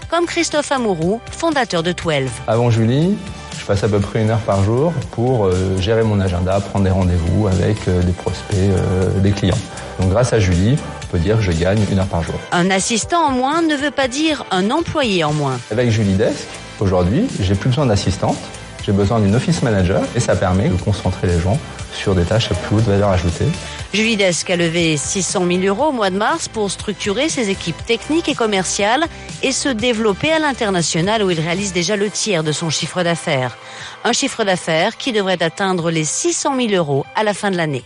[0.10, 2.30] comme Christophe Amourou, fondateur de 12.
[2.48, 3.16] Avant Julie,
[3.58, 6.84] je passe à peu près une heure par jour pour euh, gérer mon agenda, prendre
[6.84, 9.58] des rendez-vous avec euh, des prospects, euh, des clients.
[10.00, 12.36] Donc grâce à Julie, peut dire que je gagne une heure par jour.
[12.52, 15.60] Un assistant en moins ne veut pas dire un employé en moins.
[15.72, 16.48] Avec Julie Desk,
[16.80, 18.38] aujourd'hui, j'ai plus besoin d'assistante,
[18.86, 21.60] j'ai besoin d'une office manager et ça permet de concentrer les gens
[21.92, 23.48] sur des tâches à plus haute valeur ajoutée
[23.96, 27.86] Julie Desque a levé 600 000 euros au mois de mars pour structurer ses équipes
[27.86, 29.06] techniques et commerciales
[29.42, 33.58] et se développer à l'international où il réalise déjà le tiers de son chiffre d'affaires.
[34.04, 37.86] Un chiffre d'affaires qui devrait atteindre les 600 000 euros à la fin de l'année.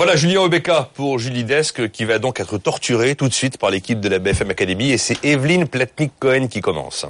[0.00, 3.68] Voilà Julien Obeka pour Julie Desk qui va donc être torturée tout de suite par
[3.68, 7.04] l'équipe de la BFM Academy et c'est Evelyne Platnik-Cohen qui commence.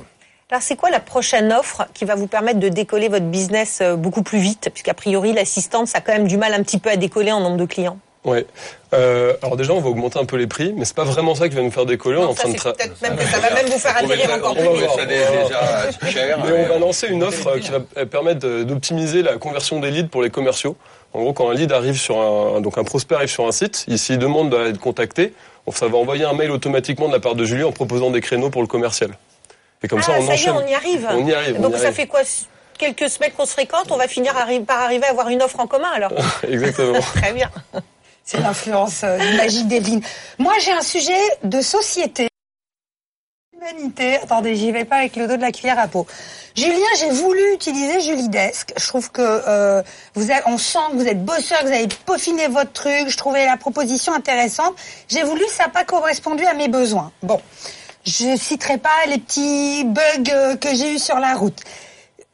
[0.51, 3.95] Alors c'est quoi la prochaine offre qui va vous permettre de décoller votre business euh,
[3.95, 4.71] beaucoup plus vite?
[4.75, 7.39] Puisqu'a priori l'assistante ça a quand même du mal un petit peu à décoller en
[7.39, 8.01] nombre de clients.
[8.25, 8.45] Ouais.
[8.93, 11.49] Euh, alors déjà, on va augmenter un peu les prix, mais c'est pas vraiment ça
[11.49, 12.19] qui va nous faire décoller.
[12.19, 14.91] on est en train de ça va même vous faire atterrir encore plus vite.
[16.45, 20.23] Mais on va lancer une offre qui va permettre d'optimiser la conversion des leads pour
[20.23, 20.77] les commerciaux.
[21.13, 23.85] En gros, quand un lead arrive sur un, donc un prospect arrive sur un site,
[23.89, 25.33] ici il demande d'être contacté,
[25.75, 28.51] ça va envoyer un mail automatiquement de la part de Julie en proposant des créneaux
[28.51, 29.11] pour le commercial.
[29.83, 31.09] Et comme ça, on ça y est, on y arrive.
[31.11, 31.61] On y arrive.
[31.61, 31.95] Donc y ça arrive.
[31.95, 32.21] fait quoi
[32.79, 34.33] Quelques semaines qu'on se fréquente, on va finir
[34.67, 36.13] par arriver à avoir une offre en commun alors?
[36.49, 37.01] Exactement.
[37.01, 37.51] Très bien.
[38.25, 40.03] C'est l'influence euh, magique d'Evelyne.
[40.39, 42.30] Moi, j'ai un sujet de société.
[43.61, 44.17] Humanité.
[44.17, 46.07] Attendez, j'y vais pas avec le dos de la cuillère à peau.
[46.57, 48.73] Julien, j'ai voulu utiliser Julie Desk.
[48.77, 49.83] Je trouve que euh,
[50.15, 53.09] vous avez, on sent que vous êtes bosseur, que vous avez peaufiné votre truc.
[53.09, 54.75] Je trouvais la proposition intéressante.
[55.09, 57.13] J'ai voulu, ça n'a pas correspondu à mes besoins.
[57.23, 57.41] Bon,
[58.07, 61.59] je citerai pas les petits bugs euh, que j'ai eu sur la route.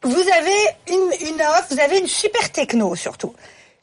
[0.03, 3.35] Vous avez une, une offre, vous avez une super techno surtout.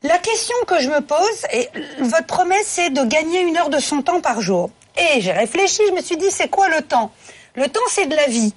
[0.01, 3.79] La question que je me pose, et votre promesse, c'est de gagner une heure de
[3.79, 4.69] son temps par jour.
[4.97, 7.12] Et j'ai réfléchi, je me suis dit, c'est quoi le temps?
[7.56, 8.53] Le temps, c'est de la vie.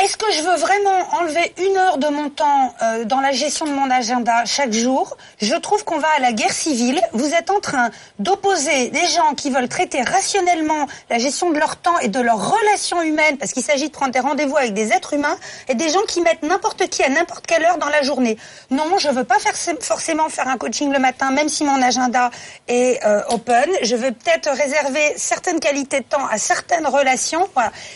[0.00, 3.66] Est-ce que je veux vraiment enlever une heure de mon temps euh, dans la gestion
[3.66, 5.16] de mon agenda chaque jour?
[5.42, 7.00] Je trouve qu'on va à la guerre civile.
[7.14, 11.74] Vous êtes en train d'opposer des gens qui veulent traiter rationnellement la gestion de leur
[11.74, 14.92] temps et de leurs relations humaines, parce qu'il s'agit de prendre des rendez-vous avec des
[14.92, 18.02] êtres humains, et des gens qui mettent n'importe qui à n'importe quelle heure dans la
[18.02, 18.38] journée.
[18.70, 19.38] Non, je veux pas
[19.80, 22.30] forcément faire un coaching le matin, même si mon agenda
[22.68, 23.68] est euh, open.
[23.82, 27.48] Je veux peut-être réserver certaines qualités de temps à certaines relations.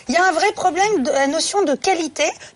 [0.09, 1.92] Il y a un vrai problème de la notion de qualité.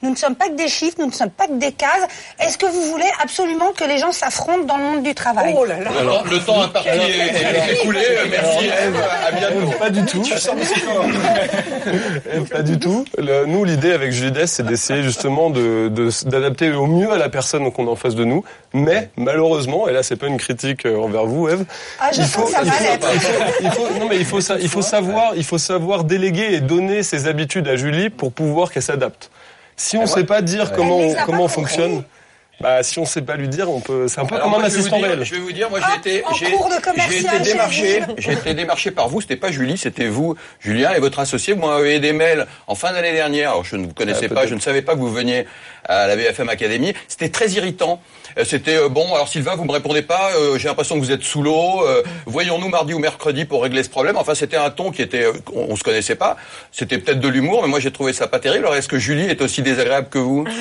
[0.03, 2.07] Nous ne sommes pas que des chiffres, nous ne sommes pas que des cases.
[2.41, 5.65] Est-ce que vous voulez absolument que les gens s'affrontent dans le monde du travail Oh
[5.65, 8.01] là là Alors, le temps imparti est, est écoulé.
[8.31, 9.03] Merci Eve.
[9.27, 9.71] À bientôt.
[9.79, 10.23] Pas du tout.
[12.51, 13.05] pas du tout.
[13.19, 17.19] Le- nous, l'idée avec Julie Dess, c'est d'essayer justement de- de- d'adapter au mieux à
[17.19, 18.45] la personne qu'on a en face de nous.
[18.73, 21.65] Mais malheureusement, et là, c'est pas une critique euh, envers vous, Eve.
[22.01, 23.09] Ah, je il sens que ça il va faut- l'être.
[23.15, 26.61] il faut- il faut- non, mais faut, il faut savoir, il faut savoir déléguer et
[26.61, 29.26] donner ses habitudes à Julie pour pouvoir qu'elle s'adapte.
[29.77, 32.03] Si on ne sait pas dire comment, a comment pas on fonctionne,
[32.61, 34.59] bah, si on sait pas lui dire, on peut, c'est un peu Alors comme un
[34.61, 35.25] moi, je vais vous assistant dire- réel.
[35.25, 38.01] Je vais vous dire, moi j'ai été, en j'ai, cours de j'ai commercial été démarché,
[38.19, 39.21] j'ai été démarché par vous.
[39.21, 41.53] C'était pas Julie, c'était vous, Julien et votre associé.
[41.55, 43.51] Vous m'avez des mails en fin d'année dernière.
[43.51, 44.49] Alors je ne vous connaissais Ah, pas, peut-être.
[44.51, 45.47] je ne savais pas que vous veniez
[45.85, 46.95] à la BFM Academy.
[47.09, 48.01] C'était très irritant.
[48.39, 49.15] Euh, C'était euh, bon.
[49.15, 50.31] Alors Sylvain, vous me répondez pas.
[50.37, 51.83] euh, J'ai l'impression que vous êtes sous l'eau.
[51.87, 54.17] euh, Voyons-nous mardi ou mercredi pour régler ce problème.
[54.17, 56.37] Enfin, c'était un ton qui était, euh, on, on se connaissait pas.
[56.73, 58.65] C'était peut-être de l'humour, mais moi j'ai trouvé ça pas terrible.
[58.65, 60.45] Alors est-ce que Julie est aussi désagréable que vous?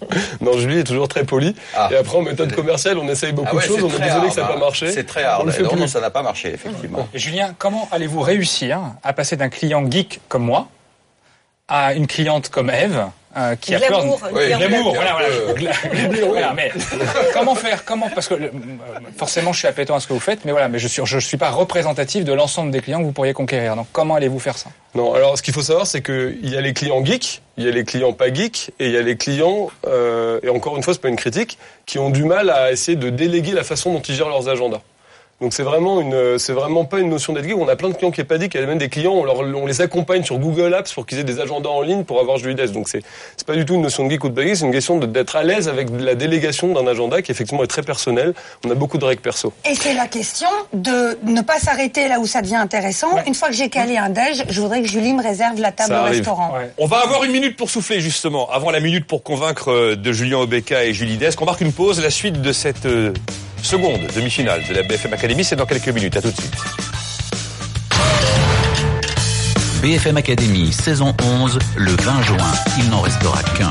[0.40, 1.54] Non, Julie est toujours très poli.
[1.76, 1.88] Ah.
[1.92, 3.82] Et après, en méthode commerciale, on essaye beaucoup Ah ouais, de choses.
[3.84, 4.52] On est désolé hard, que ça n'a hein.
[4.54, 4.90] pas marché.
[4.92, 5.46] C'est très On hard.
[5.46, 5.80] le fait Non, plus.
[5.80, 7.08] non, ça n'a pas marché effectivement.
[7.14, 10.68] Et Julien, comment allez-vous réussir à passer d'un client geek comme moi
[11.68, 15.16] à une cliente comme Eve euh, qui a peur Oui, glamour, voilà,
[16.26, 16.52] voilà.
[16.54, 16.70] Mais
[17.32, 18.34] comment faire Comment Parce que
[19.16, 21.18] forcément, je suis appétant à ce que vous faites, mais voilà, mais je suis, je
[21.18, 23.76] suis pas représentatif de l'ensemble des clients que vous pourriez conquérir.
[23.76, 24.70] Donc, comment allez-vous faire ça?
[24.94, 27.68] Non, alors ce qu'il faut savoir, c'est qu'il y a les clients geeks, il y
[27.68, 30.82] a les clients pas geeks, et il y a les clients, euh, et encore une
[30.82, 33.92] fois, c'est pas une critique, qui ont du mal à essayer de déléguer la façon
[33.92, 34.80] dont ils gèrent leurs agendas.
[35.42, 37.56] Donc c'est vraiment une, c'est vraiment pas une notion d'être geek.
[37.58, 39.12] On a plein de clients qui est pas dit, il y a même des clients,
[39.12, 42.04] on, leur, on les accompagne sur Google Apps pour qu'ils aient des agendas en ligne
[42.04, 42.72] pour avoir Julie Desk.
[42.72, 43.02] Donc c'est,
[43.36, 45.34] c'est pas du tout une notion de geek ou de geek, c'est une question d'être
[45.34, 48.34] à l'aise avec la délégation d'un agenda qui effectivement est très personnel.
[48.64, 49.52] On a beaucoup de règles perso.
[49.68, 53.10] Et c'est la question de ne pas s'arrêter là où ça devient intéressant.
[53.26, 55.88] Une fois que j'ai calé un déj, je voudrais que Julie me réserve la table
[55.88, 56.18] Ça au arrive.
[56.18, 56.52] restaurant.
[56.78, 60.12] On va avoir une minute pour souffler justement, avant la minute pour convaincre euh, de
[60.12, 61.42] Julien Obeka et Julie Desk.
[61.42, 63.12] On marque une pause, la suite de cette euh,
[63.62, 66.16] seconde demi-finale de la BFM Academy, c'est dans quelques minutes.
[66.16, 66.54] À tout de suite.
[69.82, 72.52] BFM Academy, saison 11, le 20 juin.
[72.78, 73.70] Il n'en restera qu'un.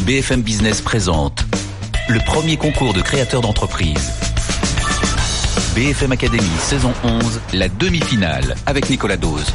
[0.00, 1.44] BFM Business présente
[2.08, 4.12] le premier concours de créateurs d'entreprise.
[5.74, 9.52] BFM Academy, saison 11, la demi-finale, avec Nicolas Dose.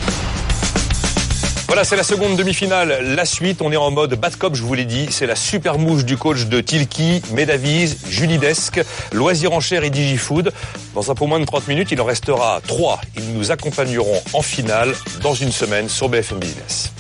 [1.70, 3.14] Voilà, c'est la seconde demi-finale.
[3.16, 5.08] La suite, on est en mode bad cop, je vous l'ai dit.
[5.12, 8.82] C'est la super mouche du coach de Tilki, Medavise, Julie Desk,
[9.14, 10.52] Loisirs en chair et Digifood.
[10.96, 13.02] Dans un peu moins de 30 minutes, il en restera 3.
[13.18, 16.92] Ils nous accompagneront en finale dans une semaine sur BFM Business.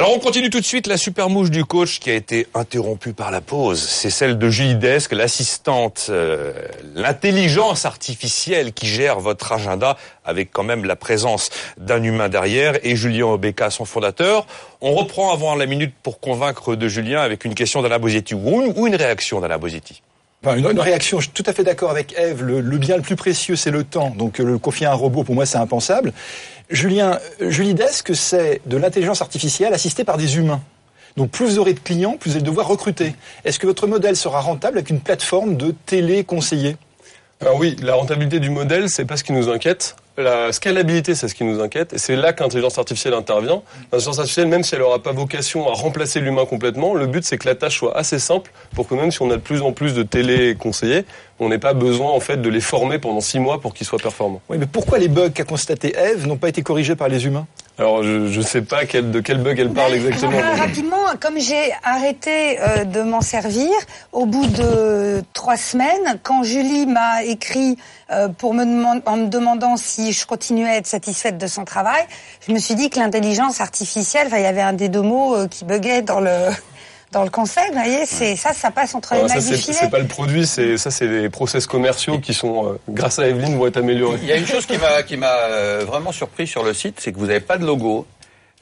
[0.00, 3.12] Alors on continue tout de suite la super mouche du coach qui a été interrompue
[3.12, 3.86] par la pause.
[3.86, 6.54] C'est celle de Julie Desque, l'assistante, euh,
[6.94, 12.96] l'intelligence artificielle qui gère votre agenda avec quand même la présence d'un humain derrière et
[12.96, 14.46] Julien Obeka, son fondateur.
[14.80, 18.86] On reprend avant la minute pour convaincre de Julien avec une question d'Alain Bosetti ou
[18.86, 19.58] une, réaction d'Alain
[20.56, 22.42] une, réaction, je suis tout à fait d'accord avec Eve.
[22.42, 24.14] Le, le bien le plus précieux, c'est le temps.
[24.16, 26.14] Donc euh, le confier à un robot, pour moi, c'est impensable.
[26.70, 30.60] Julien, euh, Julie Desque, c'est de l'intelligence artificielle assistée par des humains.
[31.16, 33.14] Donc plus vous aurez de clients, plus vous allez devoir recruter.
[33.44, 36.76] Est-ce que votre modèle sera rentable avec une plateforme de téléconseillers?
[37.40, 39.96] Alors oui, la rentabilité du modèle, c'est pas ce qui nous inquiète.
[40.22, 43.62] La scalabilité, c'est ce qui nous inquiète, et c'est là que l'intelligence artificielle intervient.
[43.90, 47.38] L'intelligence artificielle, même si elle n'aura pas vocation à remplacer l'humain complètement, le but c'est
[47.38, 49.72] que la tâche soit assez simple pour que même si on a de plus en
[49.72, 51.06] plus de téléconseillers,
[51.38, 53.98] on n'ait pas besoin en fait de les former pendant six mois pour qu'ils soient
[53.98, 54.42] performants.
[54.50, 57.46] Oui, mais pourquoi les bugs qu'a constaté Eve n'ont pas été corrigés par les humains?
[57.80, 60.38] Alors je ne sais pas quel, de quel bug elle parle exactement.
[60.38, 63.70] Alors, rapidement, comme j'ai arrêté euh, de m'en servir,
[64.12, 67.78] au bout de trois semaines, quand Julie m'a écrit
[68.10, 71.64] euh, pour me demand- en me demandant si je continuais à être satisfaite de son
[71.64, 72.04] travail,
[72.46, 75.34] je me suis dit que l'intelligence artificielle, enfin, il y avait un des deux mots
[75.34, 76.50] euh, qui buguait dans le
[77.12, 77.68] dans le concept.
[77.68, 80.76] Vous voyez, c'est ça, ça passe entre les Alors, du c'est pas le produit, c'est
[80.76, 84.18] ça, c'est des process commerciaux qui sont, euh, grâce à Evelyne, vont être améliorés.
[84.22, 87.00] Il y a une chose qui m'a qui m'a euh, vraiment surpris sur le site,
[87.00, 88.06] c'est que vous n'avez pas de logo.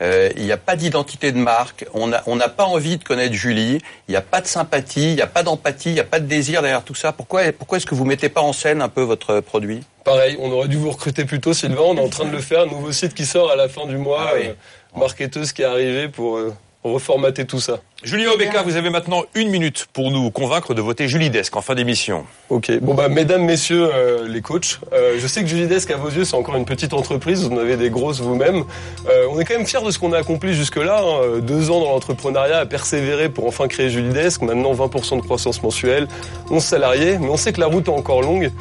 [0.00, 1.84] Euh, il n'y a pas d'identité de marque.
[1.92, 3.80] On n'a on n'a pas envie de connaître Julie.
[4.06, 5.10] Il n'y a pas de sympathie.
[5.10, 5.90] Il n'y a pas d'empathie.
[5.90, 7.10] Il n'y a pas de désir derrière tout ça.
[7.10, 9.80] Pourquoi pourquoi est-ce que vous mettez pas en scène un peu votre produit?
[10.04, 11.82] Pareil, on aurait dû vous recruter plus tôt, Sylvain.
[11.84, 12.60] On est en train de le faire.
[12.60, 14.28] Un nouveau site qui sort à la fin du mois.
[14.28, 14.46] Ah oui.
[14.46, 14.52] euh,
[14.96, 16.54] marketeuse qui est arrivée pour euh,
[16.84, 17.80] reformater tout ça.
[18.04, 21.60] Julien Obeka, vous avez maintenant une minute pour nous convaincre de voter Julie Desque en
[21.60, 22.24] fin d'émission.
[22.48, 22.70] Ok.
[22.80, 26.08] Bon bah, mesdames, messieurs, euh, les coachs, euh, je sais que Julie Desk, à vos
[26.08, 27.42] yeux, c'est encore une petite entreprise.
[27.44, 28.64] Vous en avez des grosses vous-même.
[29.08, 31.02] Euh, on est quand même fiers de ce qu'on a accompli jusque-là.
[31.02, 31.38] hein.
[31.40, 34.42] Deux ans dans l'entrepreneuriat, à persévérer pour enfin créer Julie Desk.
[34.42, 36.06] Maintenant, 20% de croissance mensuelle,
[36.50, 37.18] 11 salariés.
[37.18, 38.52] Mais on sait que la route est encore longue.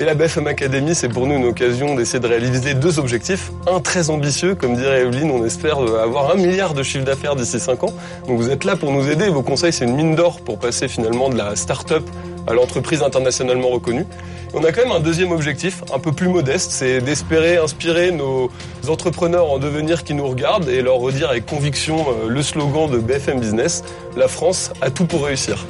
[0.00, 3.50] Et la BFM Academy, c'est pour nous une occasion d'essayer de réaliser deux objectifs.
[3.66, 7.34] Un très ambitieux, comme dirait Evelyne, on espère euh, avoir un milliard de chiffre d'affaires
[7.34, 7.92] d'ici cinq ans.
[8.28, 9.28] Donc vous êtes là pour nous aider.
[9.28, 12.04] Vos conseils, c'est une mine d'or pour passer finalement de la start-up
[12.46, 14.06] à l'entreprise internationalement reconnue.
[14.54, 18.12] Et on a quand même un deuxième objectif, un peu plus modeste, c'est d'espérer inspirer
[18.12, 18.50] nos
[18.88, 22.98] entrepreneurs en devenir qui nous regardent et leur redire avec conviction euh, le slogan de
[22.98, 23.82] BFM Business,
[24.16, 25.66] la France a tout pour réussir.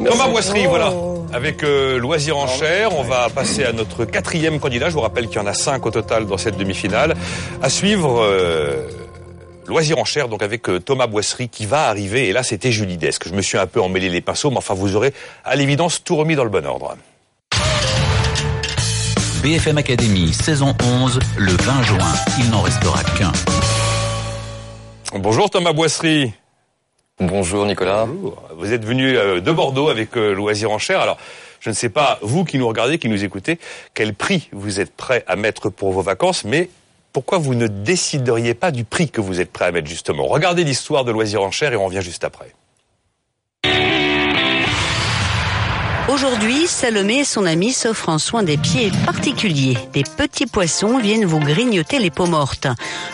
[0.00, 0.16] Merci.
[0.18, 0.70] Thomas Boisserie, Oh.
[0.70, 0.92] voilà.
[1.32, 4.88] Avec euh, Loisir en chair, on va passer à notre quatrième candidat.
[4.88, 7.14] Je vous rappelle qu'il y en a cinq au total dans cette demi-finale.
[7.62, 8.88] À suivre, euh,
[9.66, 12.28] Loisir en chair, donc avec euh, Thomas Boisserie qui va arriver.
[12.28, 13.28] Et là, c'était Julie Desque.
[13.28, 15.12] Je me suis un peu emmêlé les pinceaux, mais enfin, vous aurez
[15.44, 16.96] à l'évidence tout remis dans le bon ordre.
[19.42, 22.14] BFM Academy, saison 11, le 20 juin.
[22.38, 23.32] Il n'en restera qu'un.
[25.18, 26.32] Bonjour Thomas Boisserie.
[27.18, 28.04] Bonjour Nicolas.
[28.04, 28.42] Bonjour.
[28.58, 31.00] Vous êtes venu euh, de Bordeaux avec euh, Loisir en chair.
[31.00, 31.16] Alors,
[31.60, 33.58] je ne sais pas, vous qui nous regardez, qui nous écoutez,
[33.94, 36.68] quel prix vous êtes prêt à mettre pour vos vacances, mais
[37.14, 40.26] pourquoi vous ne décideriez pas du prix que vous êtes prêt à mettre justement?
[40.26, 42.52] Regardez l'histoire de Loisir en chair et on revient juste après.
[46.08, 49.76] Aujourd'hui, Salomé et son ami s'offrent un soin des pieds particulier.
[49.92, 52.68] Des petits poissons viennent vous grignoter les peaux mortes.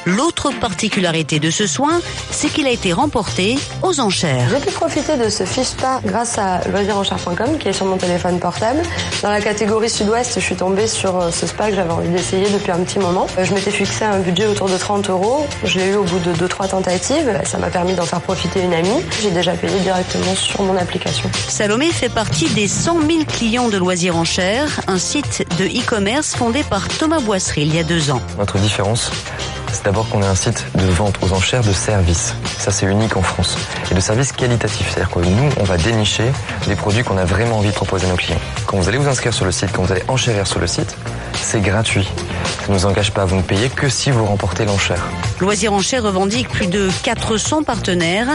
[0.04, 2.00] L'autre particularité de ce soin,
[2.30, 4.46] c'est qu'il a été remporté aux enchères.
[4.50, 5.68] J'ai pu profiter de ce fiche
[6.04, 8.82] grâce à loisirenchère.com qui est sur mon téléphone portable.
[9.22, 12.50] Dans la catégorie sud-ouest, je suis tombée sur euh, ce spa que j'avais envie d'essayer
[12.50, 13.26] depuis un petit moment.
[13.38, 15.46] Euh, Je m'étais fixé un budget autour de 30 euros.
[15.64, 17.40] Je l'ai eu au bout de 2-3 tentatives.
[17.44, 19.02] Ça m'a permis d'en faire profiter une amie.
[19.22, 21.30] J'ai déjà payé directement sur mon application.
[21.48, 26.34] Salomé fait partie des 100 000 clients de Loisirs en chair, un site de e-commerce
[26.34, 28.20] fondé par Thomas Boisserie il y a deux ans.
[28.38, 29.12] Notre différence,
[29.70, 32.34] c'est d'abord qu'on est un site de vente aux enchères de services.
[32.58, 33.56] Ça, c'est unique en France.
[33.92, 34.90] Et de services qualitatifs.
[34.90, 36.24] C'est-à-dire que nous, on va dénicher
[36.66, 38.40] des produits qu'on a vraiment envie de proposer à nos clients.
[38.66, 40.96] Quand vous allez vous inscrire sur le site, quand vous allez enchérir sur le site,
[41.34, 42.08] c'est gratuit.
[42.44, 43.24] Ça ne nous engage pas.
[43.24, 45.02] Vous ne payez que si vous remportez l'enchère.
[45.40, 48.28] Loisirs en chair revendique plus de 400 partenaires,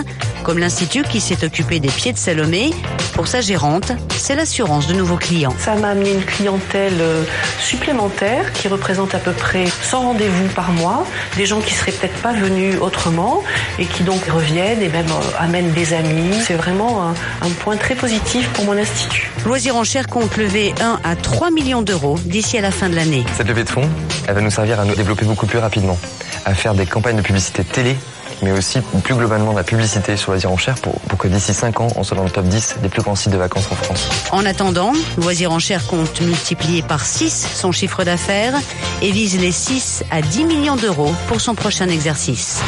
[0.43, 2.71] comme l'Institut qui s'est occupé des pieds de Salomé.
[3.13, 5.53] Pour sa gérante, c'est l'assurance de nouveaux clients.
[5.57, 7.23] Ça m'a amené une clientèle euh,
[7.59, 12.21] supplémentaire qui représente à peu près 100 rendez-vous par mois, des gens qui seraient peut-être
[12.21, 13.43] pas venus autrement
[13.79, 16.35] et qui donc reviennent et même euh, amènent des amis.
[16.45, 19.31] C'est vraiment un, un point très positif pour mon institut.
[19.45, 22.95] Loisirs en chair compte lever 1 à 3 millions d'euros d'ici à la fin de
[22.95, 23.23] l'année.
[23.35, 23.89] Cette levée de fonds,
[24.27, 25.97] elle va nous servir à nous développer beaucoup plus rapidement,
[26.45, 27.95] à faire des campagnes de publicité télé,
[28.41, 31.79] mais aussi plus globalement de la publicité sur les enchères pour, pour que d'ici 5
[31.81, 34.09] ans, on soit dans le top 10 des plus grands sites de vacances en France.
[34.31, 38.53] En attendant, Loisirs en chair compte multiplier par 6 son chiffre d'affaires
[39.01, 42.61] et vise les 6 à 10 millions d'euros pour son prochain exercice.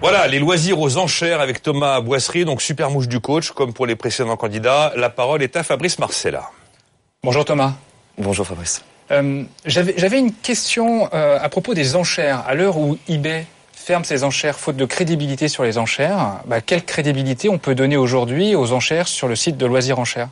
[0.00, 3.84] Voilà, les loisirs aux enchères avec Thomas Boisserie, donc super mouche du coach, comme pour
[3.84, 4.92] les précédents candidats.
[4.96, 6.50] La parole est à Fabrice Marcella.
[7.24, 7.72] Bonjour Thomas.
[8.18, 8.82] Bonjour Fabrice.
[9.10, 12.44] Euh, J'avais une question euh, à propos des enchères.
[12.46, 16.84] À l'heure où eBay ferme ses enchères faute de crédibilité sur les enchères, bah, quelle
[16.84, 20.28] crédibilité on peut donner aujourd'hui aux enchères sur le site de Loisirs Enchères?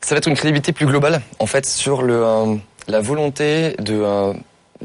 [0.00, 2.56] Ça va être une crédibilité plus globale, en fait, sur le, euh,
[2.88, 4.32] la volonté de, euh,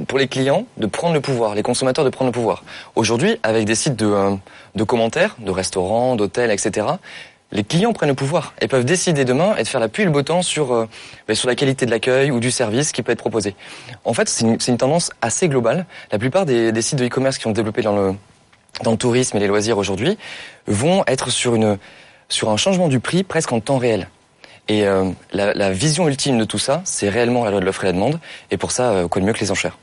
[0.08, 2.63] pour les clients de prendre le pouvoir, les consommateurs de prendre le pouvoir.
[2.95, 4.36] Aujourd'hui, avec des sites de, euh,
[4.75, 6.88] de commentaires, de restaurants, d'hôtels, etc.,
[7.51, 10.05] les clients prennent le pouvoir et peuvent décider demain et de faire la pluie et
[10.05, 10.88] le beau temps sur, euh,
[11.27, 13.55] ben, sur la qualité de l'accueil ou du service qui peut être proposé.
[14.03, 15.86] En fait, c'est une, une tendance assez globale.
[16.12, 18.15] La plupart des, des sites de e-commerce qui sont développés dans le,
[18.84, 20.17] dans le tourisme et les loisirs aujourd'hui
[20.67, 21.77] vont être sur, une,
[22.29, 24.10] sur un changement du prix presque en temps réel.
[24.67, 27.84] Et euh, la, la vision ultime de tout ça, c'est réellement la loi de l'offre
[27.84, 28.19] et la demande.
[28.49, 29.77] Et pour ça, euh, quoi de mieux que les enchères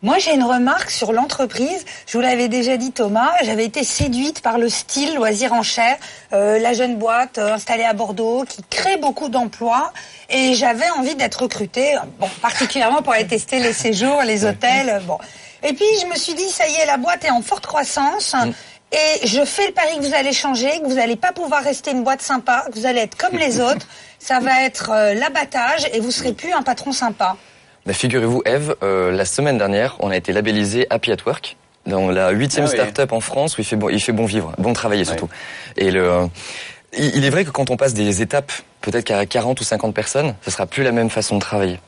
[0.00, 1.84] Moi, j'ai une remarque sur l'entreprise.
[2.06, 3.32] Je vous l'avais déjà dit, Thomas.
[3.42, 5.96] J'avais été séduite par le style loisir en chair,
[6.32, 9.92] euh, la jeune boîte euh, installée à Bordeaux qui crée beaucoup d'emplois.
[10.30, 15.02] Et j'avais envie d'être recrutée, bon, particulièrement pour aller tester les séjours, les hôtels.
[15.04, 15.18] Bon.
[15.64, 18.36] Et puis, je me suis dit, ça y est, la boîte est en forte croissance.
[18.92, 21.90] Et je fais le pari que vous allez changer, que vous n'allez pas pouvoir rester
[21.90, 23.86] une boîte sympa, que vous allez être comme les autres.
[24.20, 27.36] Ça va être euh, l'abattage et vous serez plus un patron sympa.
[27.88, 32.10] Bah, Figurez-vous, Eve, euh, la semaine dernière, on a été labellisé Happy at Work, dans
[32.10, 32.76] la huitième Ah oui.
[32.76, 35.30] start-up en France où il fait bon, il fait bon vivre, bon travailler surtout.
[35.78, 36.28] Et le,
[36.98, 39.94] il il est vrai que quand on passe des étapes, peut-être qu'à 40 ou 50
[39.94, 41.80] personnes, ce sera plus la même façon de travailler.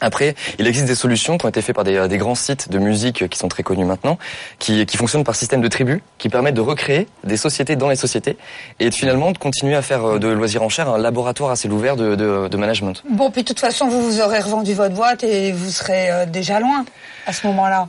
[0.00, 2.70] Après, il existe des solutions qui ont été faites par des, euh, des grands sites
[2.70, 4.16] de musique euh, qui sont très connus maintenant,
[4.58, 7.96] qui, qui fonctionnent par système de tribus, qui permettent de recréer des sociétés dans les
[7.96, 8.36] sociétés
[8.78, 11.68] et de, finalement de continuer à faire euh, de loisirs en chair un laboratoire assez
[11.68, 13.02] ouvert de, de, de management.
[13.10, 16.26] Bon, puis de toute façon, vous vous aurez revendu votre boîte et vous serez euh,
[16.26, 16.84] déjà loin
[17.26, 17.88] à ce moment-là.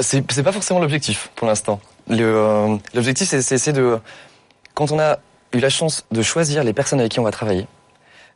[0.00, 1.80] C'est pas forcément l'objectif pour l'instant.
[2.10, 3.98] Euh, L'objectif, c'est- c'est c'est de
[4.74, 5.18] quand on a
[5.52, 7.66] eu la chance de choisir les personnes avec qui on va travailler,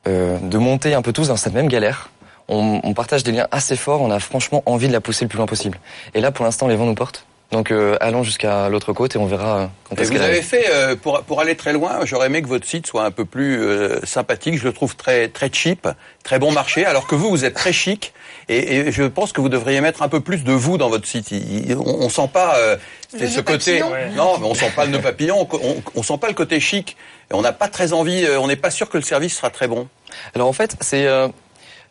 [0.08, 2.10] euh, de monter un peu tous dans cette même galère.
[2.48, 4.02] On, on partage des liens assez forts.
[4.02, 5.78] On a franchement envie de la pousser le plus loin possible.
[6.14, 7.24] Et là, pour l'instant, les vents nous portent.
[7.52, 10.32] Donc, euh, allons jusqu'à l'autre côte et on verra euh, quand est-ce vous qu'elle avez
[10.38, 10.44] arrive.
[10.44, 13.26] fait, euh, pour, pour aller très loin, j'aurais aimé que votre site soit un peu
[13.26, 14.56] plus euh, sympathique.
[14.58, 15.86] Je le trouve très, très cheap,
[16.24, 18.14] très bon marché, alors que vous, vous êtes très chic.
[18.48, 21.06] Et, et je pense que vous devriez mettre un peu plus de vous dans votre
[21.06, 21.30] site.
[21.30, 22.76] Il- on, on sent pas euh,
[23.10, 23.80] c'est Le ce côté.
[23.80, 23.96] papillon.
[24.16, 25.46] Non, mais on sent pas le nœud papillon.
[25.52, 26.96] On, on, on sent pas le côté chic.
[27.30, 28.26] Et on n'a pas très envie.
[28.40, 29.88] on n'est pas sûr que le service sera très bon.
[30.34, 31.28] Alors en fait, c'est euh,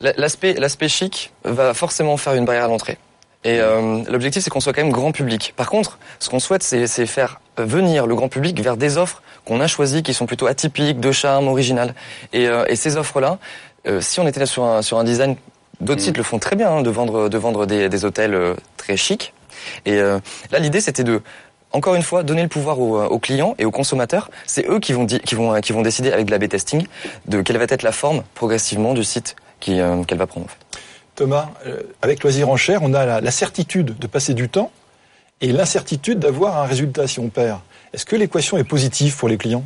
[0.02, 2.98] l'aspect l'aspect chic va forcément faire une barrière à l'entrée.
[3.44, 5.54] Et euh, l'objectif, c'est qu'on soit quand même grand public.
[5.56, 9.22] Par contre, ce qu'on souhaite, c'est c'est faire venir le grand public vers des offres
[9.46, 11.96] qu'on a choisies, qui sont plutôt atypiques, de charme, originales.
[12.34, 13.40] Et, euh, et ces offres-là,
[13.88, 15.36] euh, si on était là sur un, sur un design,
[15.80, 18.54] d'autres sites le font très bien, hein, de vendre, de vendre des, des hôtels euh,
[18.78, 19.34] très chics.
[19.86, 20.20] Et euh,
[20.52, 21.22] là, l'idée, c'était de
[21.74, 24.30] encore une fois, donner le pouvoir aux, euh, aux clients et aux consommateurs.
[24.46, 26.86] C'est eux qui vont, di- qui, vont, qui vont décider avec de l'A-B testing
[27.28, 29.36] de quelle va être la forme progressivement du site
[29.69, 30.45] euh, qu'elle va prendre.
[30.45, 30.80] En fait.
[31.15, 34.71] Thomas, euh, avec Loisir en chair, on a la, la certitude de passer du temps
[35.41, 37.60] et l'incertitude d'avoir un résultat si on perd.
[37.93, 39.65] Est-ce que l'équation est positive pour les clients?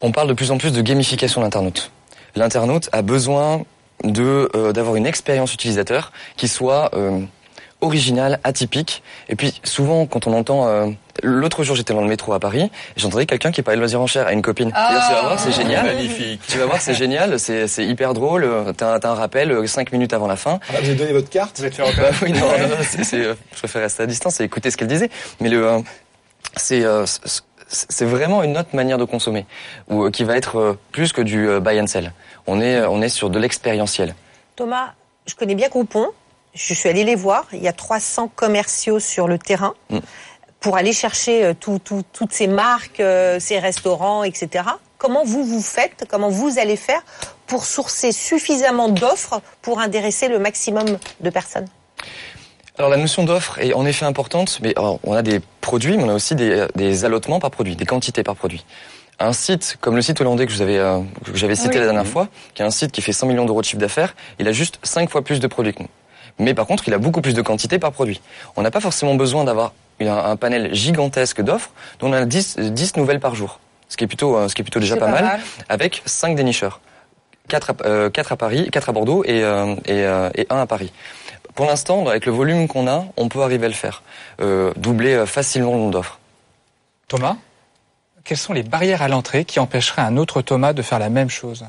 [0.00, 1.90] On parle de plus en plus de gamification de l'internaute.
[2.34, 3.64] L'internaute a besoin
[4.02, 7.20] de euh, d'avoir une expérience utilisateur qui soit euh,
[7.80, 9.02] originale, atypique.
[9.28, 10.66] Et puis souvent, quand on entend...
[10.68, 10.86] euh,
[11.22, 14.00] L'autre jour, j'étais dans le métro à Paris, et j'entendais quelqu'un qui parlait de loisir
[14.00, 14.72] en chair à une copine.
[14.74, 14.88] Ah.
[15.08, 15.86] Tu vas voir, c'est génial.
[15.86, 16.40] Magnifique.
[16.48, 18.42] Tu vas voir, c'est génial, c'est c'est hyper drôle.
[18.42, 20.58] euh, T'as un rappel euh, cinq minutes avant la fin.
[20.68, 22.74] Ah, Vous avez donné votre carte Vous êtes fait Bah oui, non, non, non,
[23.14, 25.08] euh, je préfère rester à distance et écouter ce qu'elle disait.
[25.40, 25.78] Mais le, euh,
[26.56, 27.06] c'est, euh,
[27.68, 29.46] c'est- vraiment une autre manière de consommer,
[29.88, 32.12] ou euh, qui va être euh, plus que du euh, buy and sell.
[32.48, 34.16] On est, euh, on est sur de l'expérientiel.
[34.56, 34.94] Thomas,
[35.26, 36.08] je connais bien Groupon.
[36.54, 37.46] Je suis allée les voir.
[37.52, 39.98] Il y a 300 commerciaux sur le terrain Mm.
[40.60, 44.64] pour aller chercher euh, tout- tout- toutes ces marques, euh, ces restaurants, etc.
[44.98, 47.02] Comment vous vous faites Comment vous allez faire
[47.46, 50.86] pour sourcer suffisamment d'offres pour intéresser le maximum
[51.20, 51.66] de personnes?
[52.78, 56.04] Alors la notion d'offre est en effet importante, mais alors, on a des produits, mais
[56.04, 58.64] on a aussi des, des allotements par produit, des quantités par produit.
[59.20, 61.00] Un site comme le site hollandais que euh,
[61.34, 61.78] j'avais cité Oui.
[61.80, 64.14] la dernière fois, qui est un site qui fait 100 millions d'euros de chiffre d'affaires,
[64.40, 65.88] il a juste 5 fois plus de produits que nous.
[66.38, 68.20] Mais par contre, il a beaucoup plus de quantité par produit.
[68.56, 71.70] On n'a pas forcément besoin d'avoir un, panel gigantesque d'offres,
[72.00, 73.60] dont on a 10, 10 nouvelles par jour.
[73.88, 75.40] Ce qui est plutôt, euh, ce qui est plutôt déjà pas, pas mal, mal.
[75.68, 76.80] avec 5 dénicheurs.
[77.48, 80.60] 4 à, euh, quatre à Paris, 4 à Bordeaux et, euh, et, euh, et 1
[80.60, 80.92] à Paris.
[81.54, 84.02] Pour l'instant, avec le volume qu'on a, on peut arriver à le faire.
[84.40, 86.18] Euh, doubler facilement le nombre d'offres.
[87.06, 87.36] Thomas,
[88.24, 91.30] quelles sont les barrières à l'entrée qui empêcheraient un autre Thomas de faire la même
[91.30, 91.64] chose?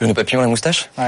[0.00, 0.90] Le nœud papillon la moustache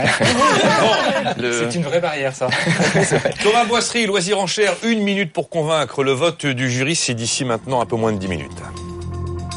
[1.39, 2.49] C'est une vraie barrière, ça.
[3.43, 6.03] Thomas Boisserie, loisir en chair, une minute pour convaincre.
[6.03, 8.63] Le vote du jury, c'est d'ici maintenant un peu moins de 10 minutes.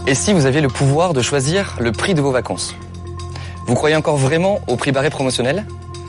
[0.07, 2.75] Et si vous aviez le pouvoir de choisir le prix de vos vacances?
[3.67, 5.65] Vous croyez encore vraiment au prix barré promotionnel?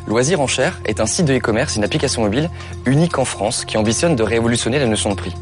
[0.06, 2.48] Loisir en chair est un site de e-commerce, une application mobile
[2.86, 5.34] unique en France qui ambitionne de révolutionner la notion de prix.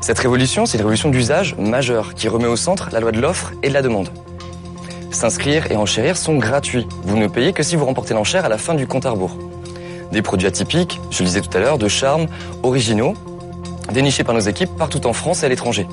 [0.00, 3.52] Cette révolution, c'est une révolution d'usage majeure qui remet au centre la loi de l'offre
[3.62, 4.10] et de la demande.
[5.10, 6.86] S'inscrire et enchérir sont gratuits.
[7.04, 9.36] Vous ne payez que si vous remportez l'enchère à la fin du compte à rebours.
[10.12, 12.26] Des produits atypiques, je le disais tout à l'heure, de charme,
[12.62, 13.14] originaux,
[13.92, 15.88] dénichés par nos équipes partout en France et à l'étranger.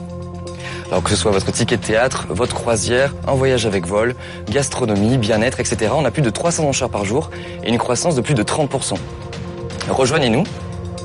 [0.89, 4.15] Alors que ce soit votre ticket de théâtre, votre croisière, un voyage avec vol,
[4.49, 5.91] gastronomie, bien-être, etc.
[5.95, 7.29] On a plus de 300 enchères par jour
[7.63, 8.95] et une croissance de plus de 30%.
[9.89, 10.43] Rejoignez-nous,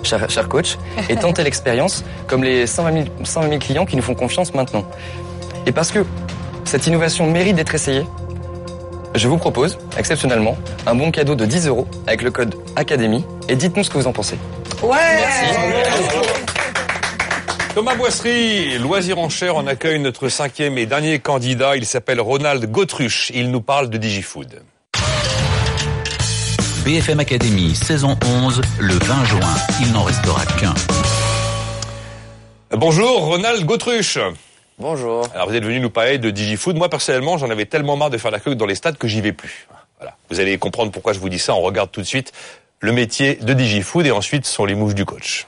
[0.02, 0.76] cher, cher coach,
[1.08, 4.84] et tentez l'expérience comme les 120 000, 120 000 clients qui nous font confiance maintenant.
[5.66, 6.04] Et parce que
[6.72, 8.06] cette innovation mérite d'être essayée,
[9.14, 10.56] je vous propose, exceptionnellement,
[10.86, 14.06] un bon cadeau de 10 euros avec le code Académie et dites-nous ce que vous
[14.06, 14.38] en pensez.
[14.82, 14.96] Ouais
[17.74, 21.76] Thomas Boisserie, loisir en chair, on accueille notre cinquième et dernier candidat.
[21.76, 23.30] Il s'appelle Ronald Gautruche.
[23.34, 24.62] Il nous parle de DigiFood.
[26.86, 29.54] BFM Academy, saison 11, le 20 juin.
[29.82, 30.72] Il n'en restera qu'un.
[32.70, 34.18] Bonjour, Ronald Gautruche.
[34.78, 35.26] Bonjour.
[35.34, 36.76] Alors vous êtes venu nous parler de DigiFood.
[36.76, 39.20] Moi personnellement, j'en avais tellement marre de faire la queue dans les stades que j'y
[39.20, 39.68] vais plus.
[39.98, 40.16] Voilà.
[40.30, 41.54] Vous allez comprendre pourquoi je vous dis ça.
[41.54, 42.32] On regarde tout de suite
[42.80, 45.46] le métier de DigiFood et ensuite sont les mouches du coach.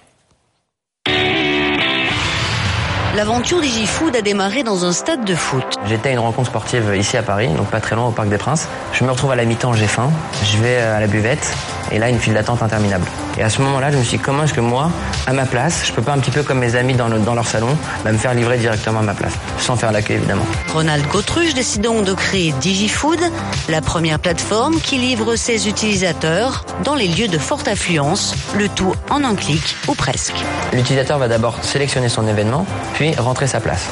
[3.16, 5.64] L'aventure DigiFood a démarré dans un stade de foot.
[5.86, 8.38] J'étais à une rencontre sportive ici à Paris, donc pas très loin au Parc des
[8.38, 8.68] Princes.
[8.92, 10.10] Je me retrouve à la mi-temps, j'ai faim.
[10.42, 11.54] Je vais à la buvette
[11.94, 13.06] et là une file d'attente interminable.
[13.38, 14.90] Et à ce moment-là, je me suis dit comment est-ce que moi,
[15.26, 17.34] à ma place, je peux pas un petit peu comme mes amis dans, le- dans
[17.34, 20.44] leur salon, bah, me faire livrer directement à ma place, sans faire la queue évidemment.
[20.72, 23.20] Ronald Gautruche décide donc de créer DigiFood,
[23.68, 28.94] la première plateforme qui livre ses utilisateurs dans les lieux de forte affluence, le tout
[29.10, 30.34] en un clic ou presque.
[30.72, 33.86] L'utilisateur va d'abord sélectionner son événement, puis rentrer sa place.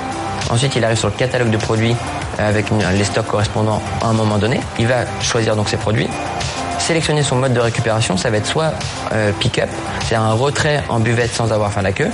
[0.51, 1.95] Ensuite, il arrive sur le catalogue de produits
[2.39, 4.61] avec les stocks correspondants à un moment donné.
[4.79, 6.09] Il va choisir donc ses produits,
[6.83, 8.17] sélectionner son mode de récupération.
[8.17, 8.73] Ça va être soit
[9.13, 9.71] euh, pick-up,
[10.05, 12.11] c'est un retrait en buvette sans avoir fait la queue,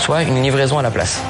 [0.00, 1.20] soit une livraison à la place.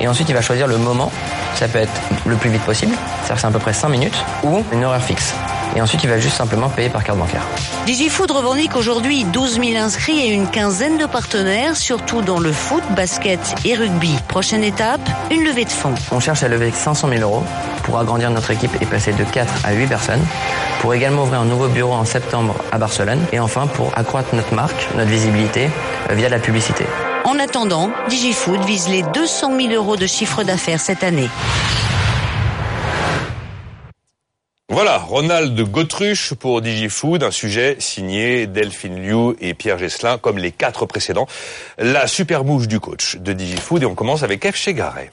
[0.00, 1.10] Et ensuite, il va choisir le moment.
[1.56, 4.64] Ça peut être le plus vite possible, c'est-à-dire c'est à peu près 5 minutes, ou
[4.72, 5.34] une horaire fixe.
[5.76, 7.42] Et ensuite, il va juste simplement payer par carte bancaire.
[7.86, 12.82] DigiFood revendique aujourd'hui 12 000 inscrits et une quinzaine de partenaires, surtout dans le foot,
[12.96, 14.16] basket et rugby.
[14.28, 15.00] Prochaine étape,
[15.30, 15.94] une levée de fonds.
[16.12, 17.42] On cherche à lever 500 000 euros
[17.84, 20.24] pour agrandir notre équipe et passer de 4 à 8 personnes.
[20.80, 23.24] Pour également ouvrir un nouveau bureau en septembre à Barcelone.
[23.32, 25.70] Et enfin, pour accroître notre marque, notre visibilité
[26.10, 26.84] euh, via la publicité.
[27.24, 31.28] En attendant, DigiFood vise les 200 000 euros de chiffre d'affaires cette année.
[34.80, 40.52] Voilà, Ronald Gautruche pour DigiFood, un sujet signé Delphine Liu et Pierre Gesselin, comme les
[40.52, 41.26] quatre précédents.
[41.78, 44.54] La super mouche du coach de DigiFood et on commence avec F.
[44.54, 45.10] Chegaray.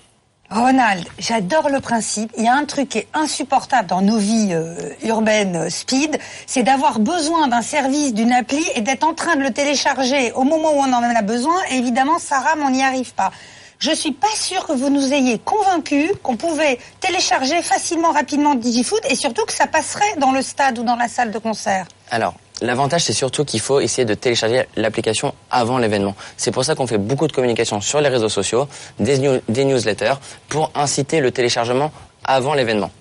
[0.51, 2.31] Ronald, j'adore le principe.
[2.37, 6.19] Il y a un truc qui est insupportable dans nos vies euh, urbaines euh, speed,
[6.45, 10.43] c'est d'avoir besoin d'un service, d'une appli et d'être en train de le télécharger au
[10.43, 11.55] moment où on en a besoin.
[11.71, 13.31] Évidemment, ça rame, on n'y arrive pas.
[13.79, 19.01] Je suis pas sûre que vous nous ayez convaincus qu'on pouvait télécharger facilement, rapidement DigiFood
[19.09, 21.85] et surtout que ça passerait dans le stade ou dans la salle de concert.
[22.09, 26.15] Alors, l'avantage, c'est surtout qu'il faut essayer de télécharger l'application avant l'événement.
[26.37, 28.67] C'est pour ça qu'on fait beaucoup de communication sur les réseaux sociaux,
[28.99, 30.15] des, des newsletters,
[30.47, 31.91] pour inciter le téléchargement
[32.23, 32.91] avant l'événement.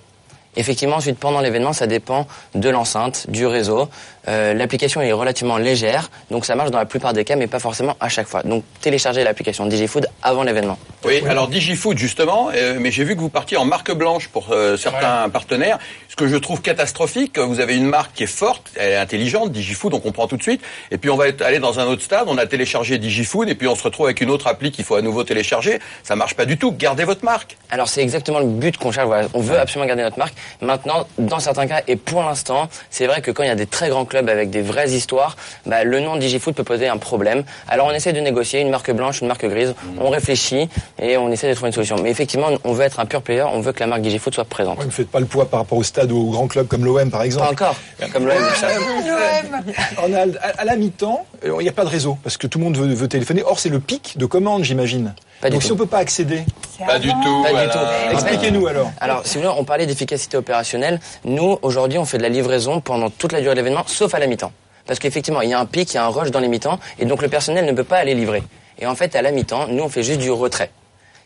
[0.56, 3.88] Effectivement, ensuite, pendant l'événement, ça dépend de l'enceinte, du réseau.
[4.28, 7.58] Euh, l'application est relativement légère, donc ça marche dans la plupart des cas, mais pas
[7.58, 8.42] forcément à chaque fois.
[8.42, 10.78] Donc, téléchargez l'application DigiFood avant l'événement.
[11.04, 14.48] Oui, alors DigiFood justement, euh, mais j'ai vu que vous partiez en marque blanche pour
[14.52, 17.38] euh, certains partenaires, ce que je trouve catastrophique.
[17.38, 20.42] Vous avez une marque qui est forte, elle est intelligente, DigiFood, on comprend tout de
[20.42, 20.62] suite.
[20.90, 23.54] Et puis on va être- aller dans un autre stade, on a téléchargé DigiFood et
[23.54, 25.80] puis on se retrouve avec une autre appli qu'il faut à nouveau télécharger.
[26.02, 26.72] Ça marche pas du tout.
[26.72, 27.56] Gardez votre marque.
[27.70, 29.06] Alors c'est exactement le but qu'on cherche.
[29.06, 29.28] Voilà.
[29.34, 30.34] On veut absolument garder notre marque.
[30.62, 33.66] Maintenant, dans certains cas, et pour l'instant, c'est vrai que quand il y a des
[33.66, 35.36] très grands clubs avec des vraies histoires,
[35.66, 37.44] bah, le nom DigiFood peut poser un problème.
[37.68, 39.74] Alors on essaie de négocier une marque blanche, une marque grise.
[40.00, 40.68] On réfléchit
[41.00, 41.96] et on essaie de trouver une solution.
[42.02, 43.42] Mais effectivement, on veut être un pur player.
[43.42, 44.84] On veut que la marque DigiFood soit présente.
[44.84, 47.10] Ne faites pas le poids par rapport au stade ou au grand club comme l'OM
[47.10, 47.46] par exemple.
[47.46, 47.76] Pas encore.
[48.12, 48.34] Comme l'OM.
[49.96, 52.64] À, à la mi-temps, euh, il n'y a pas de réseau parce que tout le
[52.64, 53.42] monde veut, veut téléphoner.
[53.44, 55.14] Or, c'est le pic de commandes, j'imagine.
[55.42, 55.60] Donc, tout.
[55.60, 56.42] si on peut pas accéder,
[56.78, 57.42] Pas du tout.
[57.42, 57.78] Pas du tout.
[58.12, 58.90] Expliquez-nous alors.
[59.00, 61.00] Alors, si vous voulez, on parlait d'efficacité opérationnelle.
[61.24, 64.18] Nous, aujourd'hui, on fait de la livraison pendant toute la durée de l'événement, sauf à
[64.18, 64.52] la mi-temps.
[64.86, 66.78] Parce qu'effectivement, il y a un pic, il y a un rush dans les mi-temps,
[66.98, 68.42] et donc le personnel ne peut pas aller livrer.
[68.78, 70.70] Et en fait, à la mi-temps, nous, on fait juste du retrait.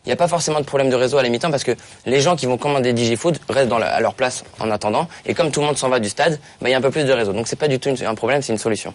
[0.05, 1.75] il n'y a pas forcément de problème de réseau à la mi-temps parce que
[2.05, 5.07] les gens qui vont commander DigiFood restent dans la- à leur place en attendant.
[5.25, 6.89] Et comme tout le monde s'en va du stade, bah, il y a un peu
[6.89, 7.33] plus de réseau.
[7.33, 8.93] Donc c'est pas du tout une- un problème, c'est une solution.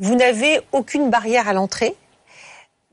[0.00, 1.94] Vous n'avez aucune barrière à l'entrée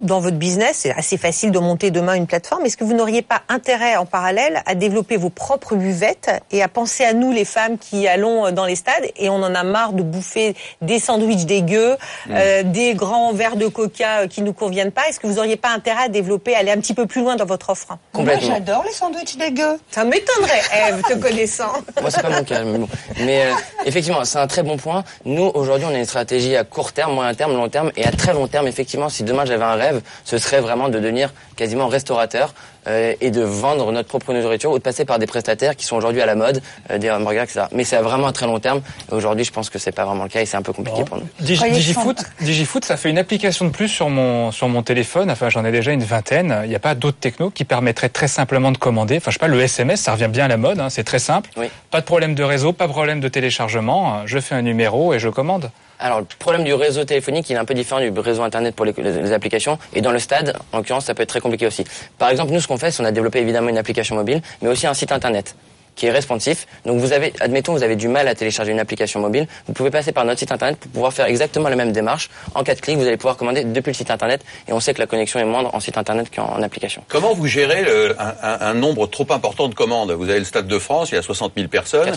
[0.01, 0.77] dans votre business.
[0.79, 2.65] C'est assez facile de monter demain une plateforme.
[2.65, 6.67] Est-ce que vous n'auriez pas intérêt en parallèle à développer vos propres buvettes et à
[6.67, 9.05] penser à nous, les femmes qui allons dans les stades?
[9.17, 11.97] Et on en a marre de bouffer des sandwichs dégueux,
[12.29, 15.07] euh, des grands verres de coca euh, qui nous conviennent pas.
[15.09, 17.45] Est-ce que vous n'auriez pas intérêt à développer, aller un petit peu plus loin dans
[17.45, 17.97] votre offre?
[18.13, 18.47] Complètement.
[18.47, 19.79] Moi, j'adore les sandwichs dégueux.
[19.91, 21.71] Ça m'étonnerait, Eve, te connaissant.
[22.01, 22.63] Moi, c'est pas mon cas.
[22.63, 22.87] Mais, bon.
[23.19, 23.53] Mais, euh,
[23.85, 25.03] effectivement, c'est un très bon point.
[25.25, 28.11] Nous, aujourd'hui, on a une stratégie à court terme, moyen terme, long terme et à
[28.11, 28.67] très long terme.
[28.67, 29.88] Effectivement, si demain j'avais un rêve,
[30.25, 32.53] ce serait vraiment de devenir quasiment restaurateur
[32.87, 35.95] euh, et de vendre notre propre nourriture ou de passer par des prestataires qui sont
[35.97, 37.61] aujourd'hui à la mode, euh, des hamburgers, etc.
[37.73, 38.81] Mais c'est vraiment à très long terme.
[39.11, 41.03] Et aujourd'hui, je pense que c'est pas vraiment le cas et c'est un peu compliqué
[41.03, 41.27] pour nous.
[41.41, 45.29] Digi- Digifoot, Digifoot, ça fait une application de plus sur mon sur mon téléphone.
[45.29, 46.61] Enfin, j'en ai déjà une vingtaine.
[46.63, 49.17] Il n'y a pas d'autres technos qui permettraient très simplement de commander.
[49.17, 50.79] Enfin, je sais pas, le SMS, ça revient bien à la mode.
[50.79, 51.49] hein, c'est très simple.
[51.91, 54.21] Pas de problème de réseau, pas de problème de téléchargement.
[54.25, 55.69] Je fais un numéro et je commande.
[55.99, 58.85] Alors, le problème du réseau téléphonique, il est un peu différent du réseau Internet pour
[58.85, 59.77] les, applications.
[59.93, 61.83] Et dans le stade, en l'occurrence, ça peut être très compliqué aussi.
[62.17, 64.69] Par exemple, nous, ce qu'on fait, c'est on a développé évidemment une application mobile, mais
[64.69, 65.55] aussi un site Internet
[65.95, 66.65] qui est responsif.
[66.85, 69.47] Donc, vous avez, admettons, vous avez du mal à télécharger une application mobile.
[69.67, 72.29] Vous pouvez passer par notre site Internet pour pouvoir faire exactement la même démarche.
[72.55, 74.41] En quatre clics, vous allez pouvoir commander depuis le site Internet.
[74.69, 77.03] Et on sait que la connexion est moindre en site Internet qu'en application.
[77.09, 80.11] Comment vous gérez le- un, un- un nombre trop important de commandes?
[80.13, 82.07] Vous avez le Stade de France, il y a 60 000 personnes.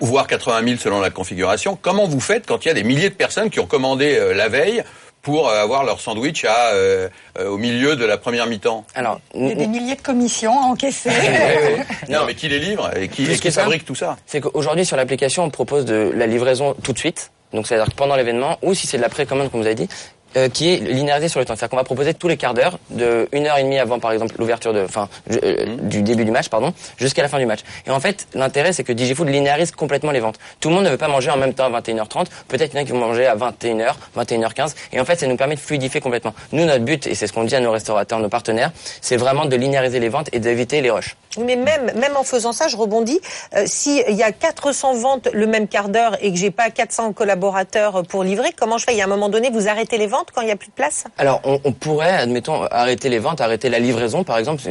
[0.00, 1.78] Voire 80 000 selon la configuration.
[1.80, 4.34] Comment vous faites quand il y a des milliers de personnes qui ont commandé euh,
[4.34, 4.82] la veille
[5.22, 8.84] pour euh, avoir leur sandwich à, euh, euh, au milieu de la première mi-temps?
[8.94, 11.10] Alors, Il y a des milliers de commissions à encaisser.
[12.08, 14.16] Non, mais qui les livre et qui, et qui ça, fabrique tout ça?
[14.26, 17.32] C'est qu'aujourd'hui sur l'application, on propose de la livraison tout de suite.
[17.52, 19.88] Donc c'est-à-dire que pendant l'événement, ou si c'est de la précommande, comme vous avez dit,
[20.36, 21.54] euh, qui est linéarisé sur le temps.
[21.54, 24.12] C'est-à-dire qu'on va proposer tous les quarts d'heure, de une heure et demie avant, par
[24.12, 27.60] exemple, l'ouverture de, enfin, euh, du début du match, pardon, jusqu'à la fin du match.
[27.86, 30.38] Et en fait, l'intérêt, c'est que DigiFood linéarise complètement les ventes.
[30.60, 32.26] Tout le monde ne veut pas manger en même temps à 21h30.
[32.48, 34.74] Peut-être qu'il y en a qui vont manger à 21h, 21h15.
[34.92, 36.34] Et en fait, ça nous permet de fluidifier complètement.
[36.52, 39.46] Nous, notre but, et c'est ce qu'on dit à nos restaurateurs, nos partenaires, c'est vraiment
[39.46, 41.16] de linéariser les ventes et d'éviter les rushs.
[41.38, 43.20] Mais même, même en faisant ça, je rebondis.
[43.54, 47.12] Euh, S'il y a 400 ventes le même quart d'heure et que j'ai pas 400
[47.12, 48.92] collaborateurs pour livrer, comment je fais?
[48.92, 50.68] Il y a un moment donné, vous arrêtez les ventes quand il y a plus
[50.68, 54.62] de place Alors, on, pourrait, admettons, arrêter les ventes, arrêter la livraison, par exemple.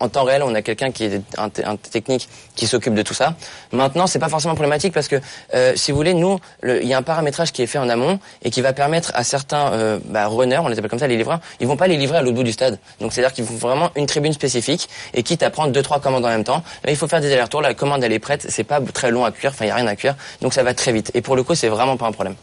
[0.00, 3.34] En temps réel, on a quelqu'un qui est un, technique qui s'occupe de tout ça.
[3.72, 5.16] Maintenant, c'est pas forcément problématique parce que,
[5.54, 8.18] euh, si vous voulez, nous, il y a un paramétrage qui est fait en amont
[8.42, 11.16] et qui va permettre à certains euh, bah, runners, on les appelle comme ça, les
[11.16, 12.78] livreurs, ils vont pas les livrer à l'autre bout du stade.
[13.00, 16.24] Donc, c'est-à-dire qu'il faut vraiment une tribune spécifique et quitte à prendre deux trois commandes
[16.24, 16.62] en même temps.
[16.84, 17.62] Là, il faut faire des allers-retours.
[17.62, 18.46] La commande, elle est prête.
[18.48, 19.50] C'est pas très long à cuire.
[19.50, 20.16] Enfin, il y a rien à cuire.
[20.40, 21.10] Donc, ça va très vite.
[21.14, 22.34] Et pour le coup, c'est vraiment pas un problème.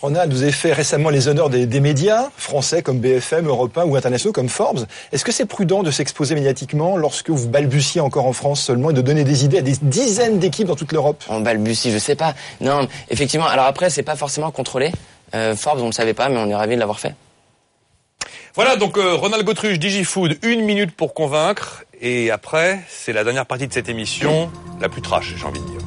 [0.00, 3.84] Ronald, vous avez fait récemment les honneurs des, des médias français comme BFM, Europe 1
[3.84, 4.86] ou internationaux comme Forbes.
[5.10, 8.92] Est-ce que c'est prudent de s'exposer médiatiquement lorsque vous balbutiez encore en France seulement et
[8.92, 11.24] de donner des idées à des dizaines d'équipes dans toute l'Europe?
[11.28, 12.34] On balbutie, je sais pas.
[12.60, 13.46] Non, effectivement.
[13.46, 14.92] Alors après, c'est pas forcément contrôlé.
[15.34, 17.16] Euh, Forbes, on le savait pas, mais on est ravi de l'avoir fait.
[18.54, 21.84] Voilà, donc euh, Ronald Gautruche, DigiFood, une minute pour convaincre.
[22.00, 24.48] Et après, c'est la dernière partie de cette émission,
[24.80, 25.80] la plus trash, j'ai envie de dire.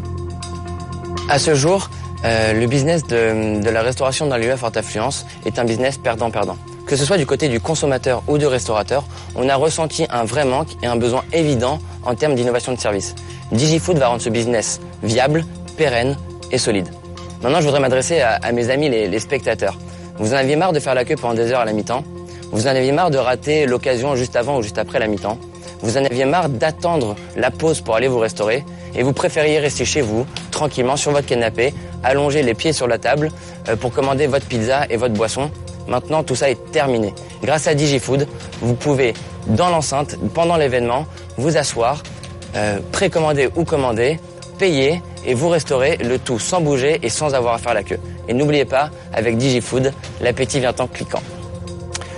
[1.29, 1.89] À ce jour,
[2.23, 5.97] euh, le business de, la restauration dans les lieux à forte affluence est un business
[5.97, 6.57] perdant-perdant.
[6.85, 9.03] Que ce soit du côté du consommateur ou du restaurateur,
[9.35, 13.15] on a ressenti un vrai manque et un besoin évident en termes d'innovation de service.
[13.51, 15.45] DigiFood va rendre ce business viable,
[15.77, 16.17] pérenne
[16.51, 16.89] et solide.
[17.41, 19.77] Maintenant, je voudrais m'adresser à, à mes amis les, les spectateurs.
[20.17, 22.03] Vous en aviez marre de faire la queue pendant des heures à la mi-temps?
[22.51, 25.37] Vous en aviez marre de rater l'occasion juste avant ou juste après la mi-temps?
[25.81, 28.63] Vous en aviez marre d'attendre la pause pour aller vous restaurer?
[28.95, 31.73] Et vous préfériez rester chez vous, tranquillement sur votre canapé,
[32.03, 33.31] allonger les pieds sur la table
[33.69, 35.51] euh, pour commander votre pizza et votre boisson
[35.87, 37.13] Maintenant, tout ça est terminé.
[37.43, 38.27] Grâce à DigiFood,
[38.61, 39.13] vous pouvez,
[39.47, 41.05] dans l'enceinte, pendant l'événement,
[41.37, 42.03] vous asseoir,
[42.55, 44.19] euh, précommander ou commander,
[44.57, 47.99] payer et vous restaurer le tout sans bouger et sans avoir à faire la queue.
[48.27, 51.21] Et n'oubliez pas, avec DigiFood, l'appétit vient en cliquant.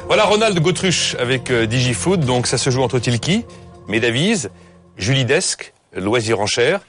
[0.08, 2.26] Voilà Ronald Gautruche avec euh, DigiFood.
[2.26, 3.46] Donc ça se joue entre Tilki,
[3.88, 4.52] Medavise,
[4.98, 6.82] Julie Desk, Loisir en Cher,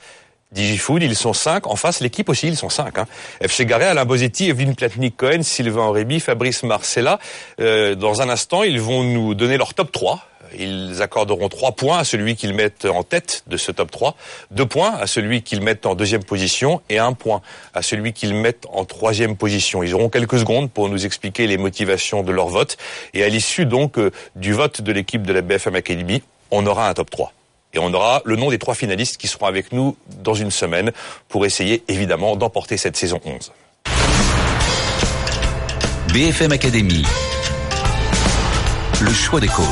[0.55, 1.03] DigiFood.
[1.03, 1.67] Ils sont cinq.
[1.67, 2.99] En face, l'équipe aussi, ils sont cinq.
[2.99, 3.07] Hein.
[3.41, 7.19] FC Alain Bosetti, Evelyne Platnik-Cohen, Sylvain Aurébi, Fabrice Marcella.
[7.61, 10.27] Euh, dans un instant, ils vont nous donner leur top 3.
[10.57, 14.15] Ils accorderont trois points à celui qu'ils mettent en tête de ce top 3,
[14.53, 17.43] deux points à celui qu'ils mettent en deuxième position et un point
[17.73, 19.83] à celui qu'ils mettent en troisième position.
[19.83, 22.77] Ils auront quelques secondes pour nous expliquer les motivations de leur vote
[23.15, 26.89] et à l'issue donc euh, du vote de l'équipe de la BFM Academy, on aura
[26.89, 27.33] un top 3.
[27.75, 30.93] Et on aura le nom des trois finalistes qui seront avec nous dans une semaine
[31.29, 33.53] pour essayer évidemment d'emporter cette saison 11.
[36.13, 37.05] BFM Academy.
[39.01, 39.65] Le choix des coachs.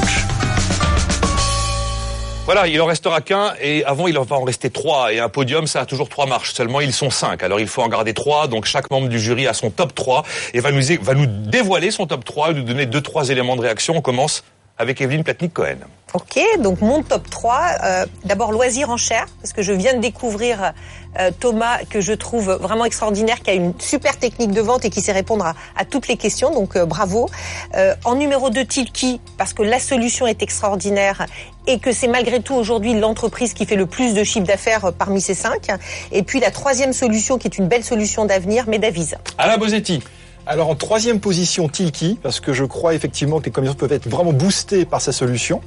[2.45, 5.69] Voilà, il en restera qu'un et avant il va en rester trois et un podium
[5.69, 8.49] ça a toujours trois marches seulement ils sont cinq alors il faut en garder trois
[8.49, 11.93] donc chaque membre du jury a son top 3 et va nous va nous dévoiler
[11.93, 14.43] son top 3 et nous donner deux trois éléments de réaction on commence
[14.83, 15.79] avec Evelyne Platnik-Cohen.
[16.13, 20.01] Ok, donc mon top 3, euh, d'abord loisir en chair, parce que je viens de
[20.01, 20.75] découvrir
[21.19, 24.91] euh, Thomas, que je trouve vraiment extraordinaire, qui a une super technique de vente et
[24.91, 27.31] qui sait répondre à, à toutes les questions, donc euh, bravo.
[27.77, 31.27] Euh, en numéro 2, Tilki, parce que la solution est extraordinaire
[31.67, 35.23] et que c'est malgré tout aujourd'hui l'entreprise qui fait le plus de chiffre d'affaires parmi
[35.23, 35.69] ces cinq.
[36.11, 39.17] Et puis la troisième solution, qui est une belle solution d'avenir, Medavise.
[39.39, 40.03] Alain Bosetti.
[40.47, 44.09] Alors en troisième position, Tilki, parce que je crois effectivement que les commerçants peuvent être
[44.09, 45.61] vraiment boostés par sa solution.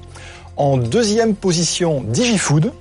[0.57, 2.71] En deuxième position, DigiFood.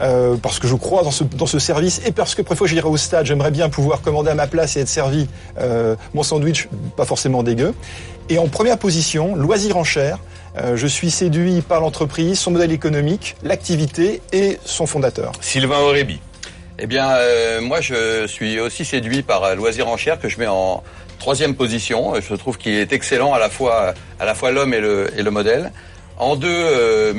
[0.00, 2.88] Euh, parce que je crois dans ce, dans ce service et parce que fois j'irai
[2.88, 5.28] au stade, j'aimerais bien pouvoir commander à ma place et être servi
[5.58, 7.74] euh, mon sandwich, pas forcément dégueu.
[8.30, 10.18] Et en première position, loisir en chair.
[10.56, 15.32] Euh, je suis séduit par l'entreprise, son modèle économique, l'activité et son fondateur.
[15.40, 16.18] Sylvain Aurébi.
[16.78, 20.46] Eh bien, euh, moi, je suis aussi séduit par Loisir en chair que je mets
[20.46, 20.82] en
[21.20, 22.14] troisième position.
[22.20, 25.70] Je trouve qu'il est excellent à la fois à la fois l'homme et le, modèle.
[26.18, 27.12] En deux, euh.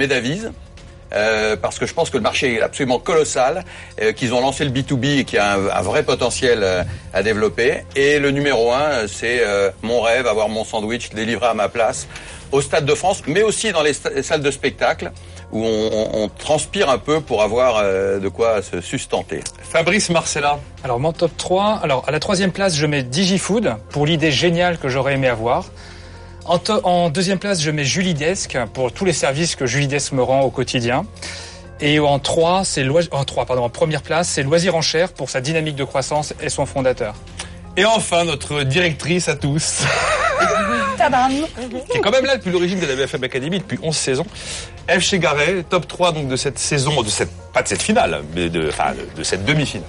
[1.14, 3.66] Euh, parce que je pense que le marché est absolument colossal,
[4.02, 6.84] euh, qu'ils ont lancé le B2B et qu'il y a un, vrai potentiel euh,
[7.14, 7.84] à développer.
[7.95, 12.08] Et le numéro un, c'est euh, mon rêve, avoir mon sandwich délivré à ma place
[12.52, 15.12] au Stade de France, mais aussi dans les salles de spectacle
[15.52, 19.41] où on, on, on, transpire un peu pour avoir euh, de quoi se sustenter.
[19.62, 20.60] Fabrice Marcella.
[20.84, 24.78] Alors mon top 3, alors à la troisième place je mets DigiFood pour l'idée géniale
[24.78, 25.66] que j'aurais aimé avoir.
[26.45, 30.12] En, en, deuxième place, je mets Julie Desk pour tous les services que Julie Desk
[30.12, 31.06] me rend au quotidien.
[31.82, 35.30] Et en trois, c'est en trois, pardon, en première place, c'est Loisir en chair pour
[35.30, 37.16] sa dynamique de croissance et son fondateur.
[37.76, 39.84] Et enfin, notre directrice à tous.
[41.89, 44.26] qui est quand même là depuis l'origine de la BFM Academy depuis 11 saisons.
[44.88, 48.49] Eve Chegaray, top 3 donc de cette saison, de cette, pas de cette finale, mais
[48.49, 49.88] de, enfin, de, de cette demi-finale.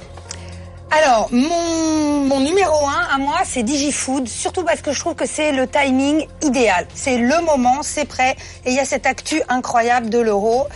[0.91, 5.27] Alors, mon, mon numéro un à moi, c'est DigiFood, surtout parce que je trouve que
[5.27, 6.87] c'est le timing idéal.
[6.95, 8.37] C'est le moment, c'est prêt,
[8.67, 10.69] et il y a cette actu incroyable de l'euro.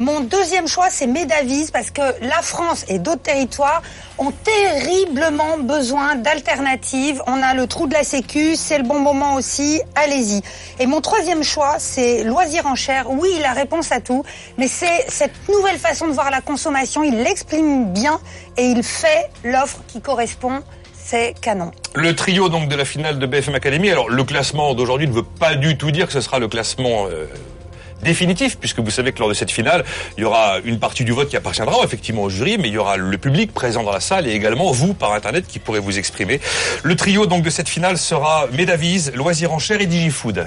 [0.00, 3.80] Mon deuxième choix, c'est Medavise, parce que la France et d'autres territoires
[4.18, 7.22] ont terriblement besoin d'alternatives.
[7.28, 10.42] On a le trou de la sécu, c'est le bon moment aussi, allez-y.
[10.80, 13.06] Et mon troisième choix, c'est Loisir en chair.
[13.08, 14.24] Oui, la réponse à tout,
[14.58, 17.04] mais c'est cette nouvelle façon de voir la consommation.
[17.04, 18.18] Il l'exprime bien
[18.56, 21.70] et il fait l'offre qui correspond c'est canon.
[21.94, 23.90] Le trio donc de la finale de BFM Academy.
[23.90, 27.06] Alors le classement d'aujourd'hui ne veut pas du tout dire que ce sera le classement
[27.06, 27.26] euh,
[28.04, 29.84] définitif, puisque vous savez que lors de cette finale,
[30.16, 32.78] il y aura une partie du vote qui appartiendra effectivement au jury, mais il y
[32.78, 35.98] aura le public présent dans la salle et également vous par internet qui pourrez vous
[35.98, 36.40] exprimer.
[36.84, 40.46] Le trio donc de cette finale sera Medavise, Loisir en chair et Digifood.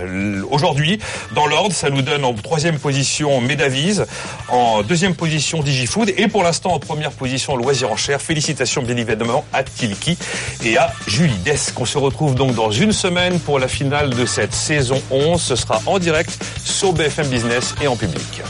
[0.50, 1.00] Aujourd'hui,
[1.34, 4.06] dans l'ordre, ça nous donne en troisième position Medavise,
[4.48, 8.22] en deuxième position Digifood et pour l'instant en première position Loisir en chair.
[8.22, 10.18] Félicitations bien évidemment à Tilki
[10.64, 11.80] et à Julie Desk.
[11.80, 15.42] On se retrouve donc dans une semaine pour la finale de cette saison 11.
[15.42, 17.28] Ce sera en direct sur BFM
[17.82, 18.42] Et en public.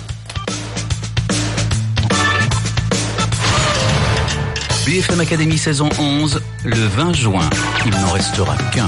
[4.88, 7.48] BFM Academy saison 11, le 20 juin.
[7.86, 8.88] Il n'en restera qu'un.